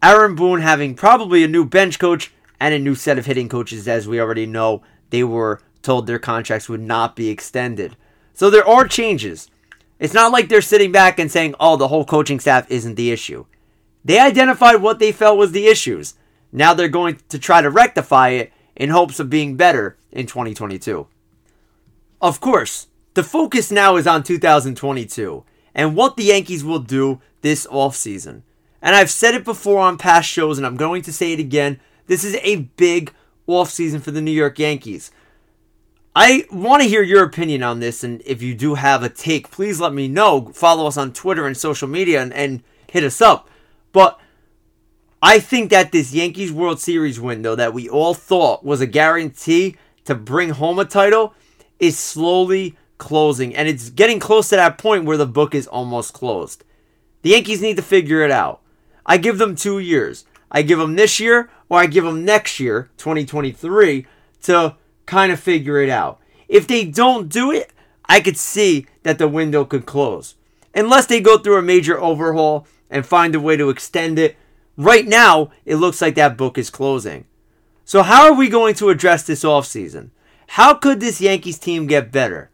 Aaron 0.03 0.37
Boone 0.37 0.61
having 0.61 0.95
probably 0.95 1.43
a 1.43 1.49
new 1.49 1.65
bench 1.65 1.99
coach 1.99 2.33
and 2.61 2.73
a 2.73 2.79
new 2.79 2.95
set 2.95 3.19
of 3.19 3.27
hitting 3.27 3.49
coaches, 3.49 3.89
as 3.89 4.07
we 4.07 4.21
already 4.21 4.47
know 4.47 4.83
they 5.11 5.25
were 5.25 5.61
told 5.83 6.07
their 6.07 6.19
contracts 6.19 6.69
would 6.69 6.81
not 6.81 7.17
be 7.17 7.29
extended. 7.29 7.97
So 8.37 8.51
there 8.51 8.69
are 8.69 8.87
changes. 8.87 9.51
It's 9.99 10.13
not 10.13 10.31
like 10.31 10.51
they're 10.51 10.61
sitting 10.61 10.93
back 10.93 11.19
and 11.19 11.33
saying, 11.33 11.55
oh, 11.59 11.77
the 11.77 11.89
whole 11.89 12.05
coaching 12.05 12.39
staff 12.39 12.71
isn't 12.71 12.95
the 12.95 13.11
issue. 13.11 13.47
They 14.05 14.21
identified 14.21 14.83
what 14.83 14.99
they 14.99 15.11
felt 15.11 15.39
was 15.39 15.53
the 15.53 15.67
issues. 15.67 16.15
Now 16.53 16.75
they're 16.75 16.89
going 16.89 17.19
to 17.31 17.39
try 17.39 17.63
to 17.63 17.71
rectify 17.71 18.29
it 18.29 18.53
in 18.77 18.91
hopes 18.91 19.19
of 19.19 19.31
being 19.31 19.57
better 19.57 19.97
in 20.13 20.27
2022. 20.27 21.07
Of 22.21 22.41
course, 22.41 22.89
the 23.15 23.25
focus 23.25 23.73
now 23.73 23.97
is 23.97 24.07
on 24.07 24.23
2022 24.23 25.43
and 25.75 25.97
what 25.97 26.19
the 26.19 26.25
Yankees 26.25 26.63
will 26.63 26.79
do 26.79 27.23
this 27.41 27.67
offseason. 27.69 28.43
And 28.83 28.95
I've 28.95 29.11
said 29.11 29.35
it 29.35 29.45
before 29.45 29.81
on 29.81 29.97
past 29.97 30.29
shows, 30.29 30.59
and 30.59 30.67
I'm 30.67 30.77
going 30.77 31.01
to 31.03 31.13
say 31.13 31.33
it 31.33 31.41
again. 31.41 31.81
This 32.07 32.23
is 32.23 32.37
a 32.43 32.57
big 32.77 33.15
offseason 33.49 34.03
for 34.03 34.11
the 34.11 34.21
New 34.21 34.31
York 34.31 34.59
Yankees. 34.59 35.11
I 36.19 36.47
want 36.51 36.83
to 36.83 36.89
hear 36.89 37.03
your 37.03 37.23
opinion 37.23 37.63
on 37.63 37.81
this, 37.81 38.03
and 38.03 38.23
if 38.25 38.41
you 38.41 38.55
do 38.55 38.77
have 38.77 39.03
a 39.03 39.11
take, 39.11 39.51
please 39.51 39.81
let 39.81 39.93
me 39.93 40.09
know. 40.09 40.47
Follow 40.55 40.87
us 40.87 40.97
on 40.97 41.13
Twitter 41.13 41.47
and 41.47 41.55
social 41.55 41.87
media 41.87 42.23
and, 42.23 42.33
and 42.33 42.63
hit 42.91 43.05
us 43.05 43.21
up. 43.21 43.51
But 43.93 44.19
I 45.21 45.39
think 45.39 45.69
that 45.69 45.93
this 45.93 46.15
Yankees 46.15 46.51
World 46.51 46.81
Series 46.81 47.21
window 47.21 47.55
that 47.55 47.75
we 47.75 47.87
all 47.87 48.15
thought 48.15 48.65
was 48.65 48.81
a 48.81 48.87
guarantee 48.87 49.77
to 50.07 50.15
bring 50.15 50.51
home 50.51 50.79
a 50.79 50.87
title 50.87 51.35
is 51.79 51.99
slowly 51.99 52.79
closing, 52.97 53.55
and 53.55 53.69
it's 53.69 53.91
getting 53.91 54.19
close 54.19 54.49
to 54.49 54.57
that 54.57 54.79
point 54.79 55.05
where 55.05 55.19
the 55.19 55.27
book 55.27 55.55
is 55.55 55.67
almost 55.67 56.15
closed. 56.15 56.65
The 57.21 57.31
Yankees 57.33 57.61
need 57.61 57.77
to 57.77 57.83
figure 57.83 58.23
it 58.23 58.31
out. 58.31 58.63
I 59.05 59.19
give 59.19 59.37
them 59.37 59.55
two 59.55 59.81
years. 59.81 60.25
I 60.51 60.63
give 60.63 60.79
them 60.79 60.97
this 60.97 61.21
year, 61.21 61.51
or 61.69 61.81
I 61.81 61.85
give 61.85 62.05
them 62.05 62.25
next 62.25 62.59
year, 62.59 62.89
2023, 62.97 64.07
to 64.45 64.77
kind 65.07 65.33
of 65.33 65.41
figure 65.41 65.81
it 65.81 65.89
out. 65.89 66.21
If 66.49 66.67
they 66.67 66.85
don't 66.85 67.29
do 67.29 67.51
it, 67.51 67.73
I 68.07 68.21
could 68.21 68.37
see 68.37 68.87
that 69.03 69.19
the 69.19 69.29
window 69.29 69.65
could 69.65 69.87
close. 69.87 70.35
Unless 70.75 71.07
they 71.07 71.21
go 71.21 71.39
through 71.39 71.59
a 71.59 71.63
major 71.63 72.01
overhaul 72.01 72.67
and 72.91 73.07
find 73.07 73.35
a 73.35 73.41
way 73.41 73.57
to 73.57 73.71
extend 73.71 74.19
it. 74.19 74.37
Right 74.77 75.07
now, 75.07 75.51
it 75.65 75.77
looks 75.77 76.03
like 76.03 76.15
that 76.17 76.37
book 76.37 76.59
is 76.59 76.71
closing. 76.71 77.25
So, 77.85 78.03
how 78.03 78.25
are 78.25 78.35
we 78.35 78.49
going 78.49 78.75
to 78.75 78.91
address 78.91 79.23
this 79.23 79.45
offseason? 79.45 80.11
How 80.49 80.75
could 80.75 81.01
this 81.01 81.21
Yankees 81.21 81.59
team 81.59 81.87
get 81.87 82.13
better? 82.13 82.51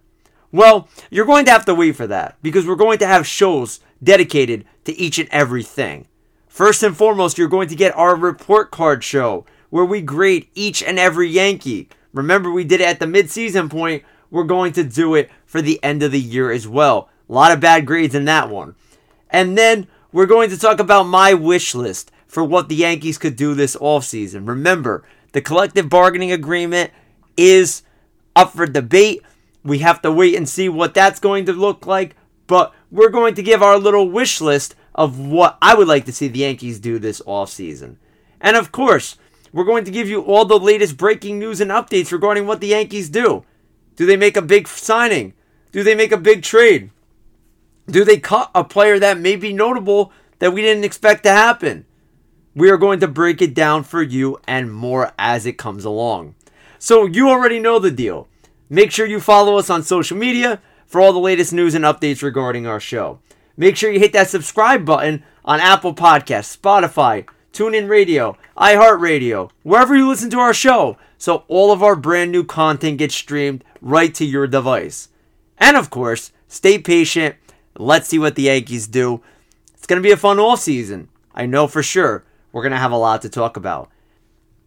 Well, 0.51 0.89
you're 1.11 1.27
going 1.27 1.47
to 1.47 1.51
have 1.51 1.65
to 1.65 1.75
wait 1.75 1.97
for 1.97 2.07
that 2.07 2.37
because 2.43 2.67
we're 2.67 2.77
going 2.77 2.99
to 2.99 3.07
have 3.07 3.27
shows 3.27 3.81
dedicated 4.03 4.65
to 4.85 4.93
each 4.97 5.19
and 5.19 5.29
everything. 5.31 6.07
First 6.47 6.83
and 6.83 6.97
foremost, 6.97 7.39
you're 7.39 7.49
going 7.49 7.69
to 7.69 7.75
get 7.75 7.97
our 7.97 8.15
report 8.15 8.71
card 8.71 9.03
show 9.03 9.47
where 9.71 9.85
we 9.85 10.03
grade 10.03 10.49
each 10.55 10.83
and 10.83 10.99
every 10.99 11.29
Yankee 11.29 11.89
Remember, 12.13 12.51
we 12.51 12.65
did 12.65 12.81
it 12.81 12.89
at 12.89 13.01
the 13.01 13.07
midseason 13.07 13.71
point. 13.71 14.03
We're 14.31 14.45
going 14.45 14.73
to 14.75 14.85
do 14.85 15.15
it 15.15 15.31
for 15.47 15.61
the 15.63 15.83
end 15.83 16.03
of 16.03 16.13
the 16.13 16.21
year 16.21 16.51
as 16.51 16.67
well. 16.67 17.09
A 17.29 17.33
lot 17.33 17.53
of 17.53 17.61
bad 17.61 17.87
grades 17.87 18.15
in 18.15 18.25
that 18.27 18.51
one. 18.51 18.75
And 19.31 19.57
then 19.57 19.87
we're 20.13 20.27
going 20.27 20.51
to 20.51 20.59
talk 20.59 20.81
about 20.81 21.05
my 21.05 21.35
wish 21.35 21.75
list 21.75 22.11
for 22.27 22.45
what 22.45 22.69
the 22.69 22.75
Yankees 22.75 23.19
could 23.19 23.37
do 23.37 23.55
this 23.55 23.77
offseason. 23.77 24.49
Remember, 24.49 25.05
the 25.33 25.41
collective 25.41 25.89
bargaining 25.89 26.33
agreement 26.33 26.91
is 27.37 27.83
up 28.37 28.53
for 28.53 28.67
debate. 28.67 29.23
We 29.65 29.79
have 29.79 30.03
to 30.03 30.13
wait 30.13 30.35
and 30.35 30.49
see 30.49 30.69
what 30.69 30.95
that's 30.95 31.21
going 31.21 31.47
to 31.47 31.53
look 31.53 31.87
like, 31.87 32.17
but 32.47 32.75
we're 32.91 33.11
going 33.11 33.35
to 33.37 33.43
give 33.43 33.63
our 33.63 33.79
little 33.79 34.11
wish 34.11 34.41
list 34.41 34.75
of 34.95 35.19
what 35.19 35.57
I 35.63 35.75
would 35.75 35.89
like 35.89 36.05
to 36.07 36.13
see 36.13 36.29
the 36.29 36.41
Yankees 36.41 36.81
do 36.81 36.99
this 36.99 37.23
offseason. 37.23 37.97
And 38.41 38.57
of 38.57 38.73
course, 38.73 39.17
we're 39.53 39.65
going 39.65 39.85
to 39.85 39.91
give 39.91 40.09
you 40.09 40.23
all 40.23 40.45
the 40.45 40.59
latest 40.59 40.97
breaking 40.97 41.39
news 41.39 41.61
and 41.61 41.71
updates 41.71 42.13
regarding 42.13 42.47
what 42.47 42.61
the 42.61 42.69
Yankees 42.69 43.11
do. 43.11 43.45
Do 43.97 44.07
they 44.07 44.17
make 44.17 44.37
a 44.37 44.43
big 44.43 44.67
signing? 44.67 45.35
Do 45.73 45.83
they 45.83 45.95
make 45.95 46.13
a 46.13 46.17
big 46.17 46.43
trade? 46.43 46.91
Do 47.87 48.05
they 48.05 48.19
cut 48.19 48.51
a 48.55 48.65
player 48.65 48.99
that 48.99 49.19
may 49.19 49.37
be 49.37 49.53
notable 49.53 50.13
that 50.39 50.53
we 50.53 50.63
didn't 50.63 50.85
expect 50.85 51.25
to 51.25 51.31
happen? 51.31 51.85
We 52.55 52.71
are 52.71 52.77
going 52.77 53.01
to 53.01 53.09
break 53.09 53.43
it 53.43 53.55
down 53.55 53.85
for 53.85 54.03
you 54.03 54.39
and 54.47 54.73
more 54.73 55.13
as 55.19 55.47
it 55.47 55.59
comes 55.59 55.85
along. 55.85 56.35
So 56.79 57.07
you 57.07 57.29
already 57.29 57.59
know 57.59 57.79
the 57.79 57.91
deal. 57.91 58.29
Make 58.69 58.91
sure 58.91 59.07
you 59.07 59.21
follow 59.21 59.59
us 59.59 59.71
on 59.71 59.83
social 59.83 60.17
media 60.17 60.61
for 60.87 61.01
all 61.01 61.13
the 61.13 61.19
latest 61.19 61.53
news 61.53 61.75
and 61.75 61.85
updates 61.85 62.23
regarding 62.23 62.67
our 62.67 62.81
show. 62.81 63.21
Make 63.57 63.77
sure 63.77 63.91
you 63.91 64.01
hit 64.01 64.13
that 64.15 64.31
subscribe 64.31 64.85
button 64.85 65.23
on 65.45 65.61
Apple 65.61 65.95
Podcasts, 65.95 66.57
Spotify, 66.57 67.27
TuneIn 67.53 67.89
Radio, 67.89 68.37
iHeartRadio, 68.57 69.51
wherever 69.63 69.95
you 69.95 70.09
listen 70.09 70.31
to 70.31 70.39
our 70.39 70.55
show, 70.55 70.97
so 71.19 71.45
all 71.49 71.71
of 71.71 71.83
our 71.83 71.95
brand 71.95 72.33
new 72.33 72.45
content 72.45 72.99
gets 72.99 73.15
streamed 73.15 73.63
right 73.83 74.15
to 74.15 74.25
your 74.25 74.47
device. 74.47 75.09
And 75.59 75.77
of 75.77 75.91
course, 75.91 76.33
stay 76.49 76.79
patient. 76.79 77.37
Let's 77.77 78.09
see 78.09 78.19
what 78.19 78.37
the 78.37 78.43
Yankees 78.43 78.87
do. 78.87 79.23
It's 79.75 79.87
going 79.87 80.03
to 80.03 80.07
be 80.07 80.13
a 80.13 80.17
fun 80.17 80.39
off 80.39 80.61
season. 80.61 81.09
I 81.35 81.47
know 81.47 81.67
for 81.67 81.83
sure. 81.83 82.25
We're 82.53 82.63
going 82.63 82.73
to 82.73 82.79
have 82.79 82.93
a 82.93 82.97
lot 82.97 83.23
to 83.23 83.29
talk 83.29 83.57
about. 83.57 83.91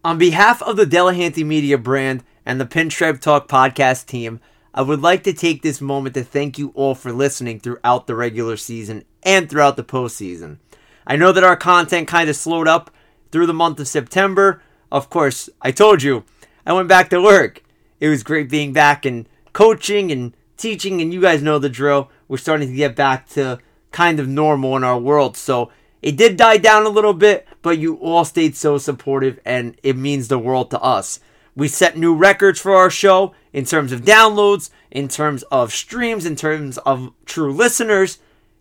On 0.04 0.18
behalf 0.18 0.62
of 0.62 0.76
the 0.76 0.86
Delahanty 0.86 1.44
Media 1.44 1.78
brand 1.78 2.22
and 2.44 2.60
the 2.60 2.66
Pinstripe 2.66 3.20
Talk 3.20 3.48
podcast 3.48 4.06
team, 4.06 4.40
I 4.72 4.82
would 4.82 5.02
like 5.02 5.24
to 5.24 5.32
take 5.32 5.62
this 5.62 5.80
moment 5.80 6.14
to 6.14 6.22
thank 6.22 6.58
you 6.58 6.70
all 6.74 6.94
for 6.94 7.12
listening 7.12 7.58
throughout 7.58 8.06
the 8.06 8.14
regular 8.14 8.56
season 8.56 9.04
and 9.22 9.48
throughout 9.48 9.76
the 9.76 9.84
postseason. 9.84 10.58
I 11.06 11.16
know 11.16 11.32
that 11.32 11.44
our 11.44 11.56
content 11.56 12.08
kind 12.08 12.28
of 12.28 12.36
slowed 12.36 12.68
up 12.68 12.90
through 13.30 13.46
the 13.46 13.54
month 13.54 13.78
of 13.80 13.88
September. 13.88 14.62
Of 14.90 15.10
course, 15.10 15.48
I 15.62 15.70
told 15.70 16.02
you, 16.02 16.24
I 16.64 16.72
went 16.72 16.88
back 16.88 17.10
to 17.10 17.22
work. 17.22 17.62
It 18.00 18.08
was 18.08 18.22
great 18.22 18.50
being 18.50 18.72
back 18.72 19.06
and 19.06 19.28
coaching 19.52 20.10
and 20.10 20.34
teaching, 20.56 21.00
and 21.00 21.12
you 21.12 21.20
guys 21.20 21.42
know 21.42 21.58
the 21.58 21.68
drill. 21.68 22.10
We're 22.28 22.38
starting 22.38 22.68
to 22.68 22.74
get 22.74 22.96
back 22.96 23.28
to 23.30 23.58
kind 23.92 24.20
of 24.20 24.28
normal 24.28 24.76
in 24.76 24.84
our 24.84 24.98
world. 24.98 25.36
So 25.36 25.70
it 26.02 26.16
did 26.16 26.36
die 26.36 26.58
down 26.58 26.84
a 26.84 26.90
little 26.90 27.14
bit, 27.14 27.46
but 27.62 27.78
you 27.78 27.96
all 27.96 28.24
stayed 28.24 28.56
so 28.56 28.78
supportive, 28.78 29.38
and 29.44 29.76
it 29.82 29.96
means 29.96 30.28
the 30.28 30.38
world 30.38 30.70
to 30.72 30.80
us. 30.80 31.20
We 31.54 31.68
set 31.68 31.96
new 31.96 32.14
records 32.14 32.60
for 32.60 32.74
our 32.74 32.90
show 32.90 33.34
in 33.52 33.64
terms 33.64 33.92
of 33.92 34.02
downloads, 34.02 34.70
in 34.90 35.08
terms 35.08 35.42
of 35.44 35.72
streams, 35.72 36.26
in 36.26 36.36
terms 36.36 36.78
of 36.78 37.12
true 37.24 37.52
listeners. 37.52 38.18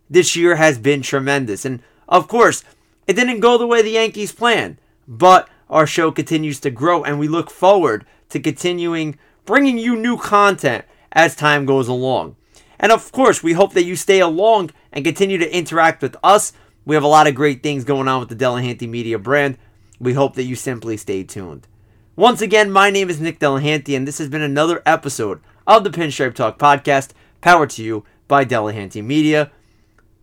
This 0.10 0.36
year 0.36 0.56
has 0.56 0.78
been 0.78 1.02
tremendous. 1.02 1.66
And 1.66 1.82
of 2.08 2.28
course, 2.28 2.64
it 3.08 3.14
didn't 3.14 3.40
go 3.40 3.58
the 3.58 3.68
way 3.68 3.82
the 3.82 3.92
Yankees 3.92 4.32
planned, 4.32 4.78
but 5.08 5.50
our 5.70 5.88
show 5.88 6.12
continues 6.12 6.60
to 6.62 6.72
grow 6.72 7.04
and 7.04 7.20
we 7.20 7.28
look 7.28 7.50
forward 7.50 8.06
to 8.30 8.40
continuing 8.40 9.18
bringing 9.46 9.78
you 9.78 9.96
new 9.96 10.18
content 10.18 10.86
as 11.12 11.36
time 11.36 11.66
goes 11.66 11.88
along. 11.88 12.36
And 12.80 12.92
of 12.92 13.12
course, 13.12 13.42
we 13.42 13.54
hope 13.54 13.74
that 13.74 13.86
you 13.86 13.96
stay 13.96 14.20
along 14.20 14.72
and 14.92 15.06
continue 15.06 15.38
to 15.38 15.56
interact 15.56 16.02
with 16.02 16.16
us. 16.24 16.52
We 16.86 16.96
have 16.96 17.04
a 17.04 17.08
lot 17.08 17.28
of 17.28 17.36
great 17.36 17.64
things 17.64 17.84
going 17.84 18.08
on 18.08 18.20
with 18.20 18.30
the 18.30 18.36
Delahanty 18.36 18.88
Media 18.88 19.18
brand. 19.18 19.58
We 20.00 20.14
hope 20.14 20.36
that 20.36 20.44
you 20.44 20.56
simply 20.56 20.98
stay 20.98 21.24
tuned. 21.24 21.68
Once 22.16 22.42
again, 22.42 22.72
my 22.72 22.90
name 22.90 23.10
is 23.10 23.20
Nick 23.20 23.40
Delahanty, 23.40 23.96
and 23.96 24.08
this 24.08 24.18
has 24.18 24.30
been 24.30 24.42
another 24.42 24.82
episode 24.86 25.42
of 25.68 25.84
the 25.84 25.90
Pinstripe 25.90 26.34
Talk 26.34 26.60
podcast, 26.60 27.12
powered 27.42 27.70
to 27.72 27.84
you 27.84 28.06
by 28.28 28.46
Delahanty 28.46 29.04
Media. 29.04 29.52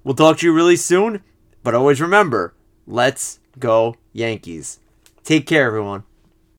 We'll 0.04 0.14
talk 0.14 0.38
to 0.38 0.46
you 0.46 0.52
really 0.52 0.76
soon. 0.76 1.22
But 1.62 1.74
always 1.74 2.00
remember, 2.00 2.54
let's 2.86 3.38
go 3.58 3.96
Yankees. 4.12 4.80
Take 5.24 5.46
care, 5.46 5.66
everyone. 5.66 6.04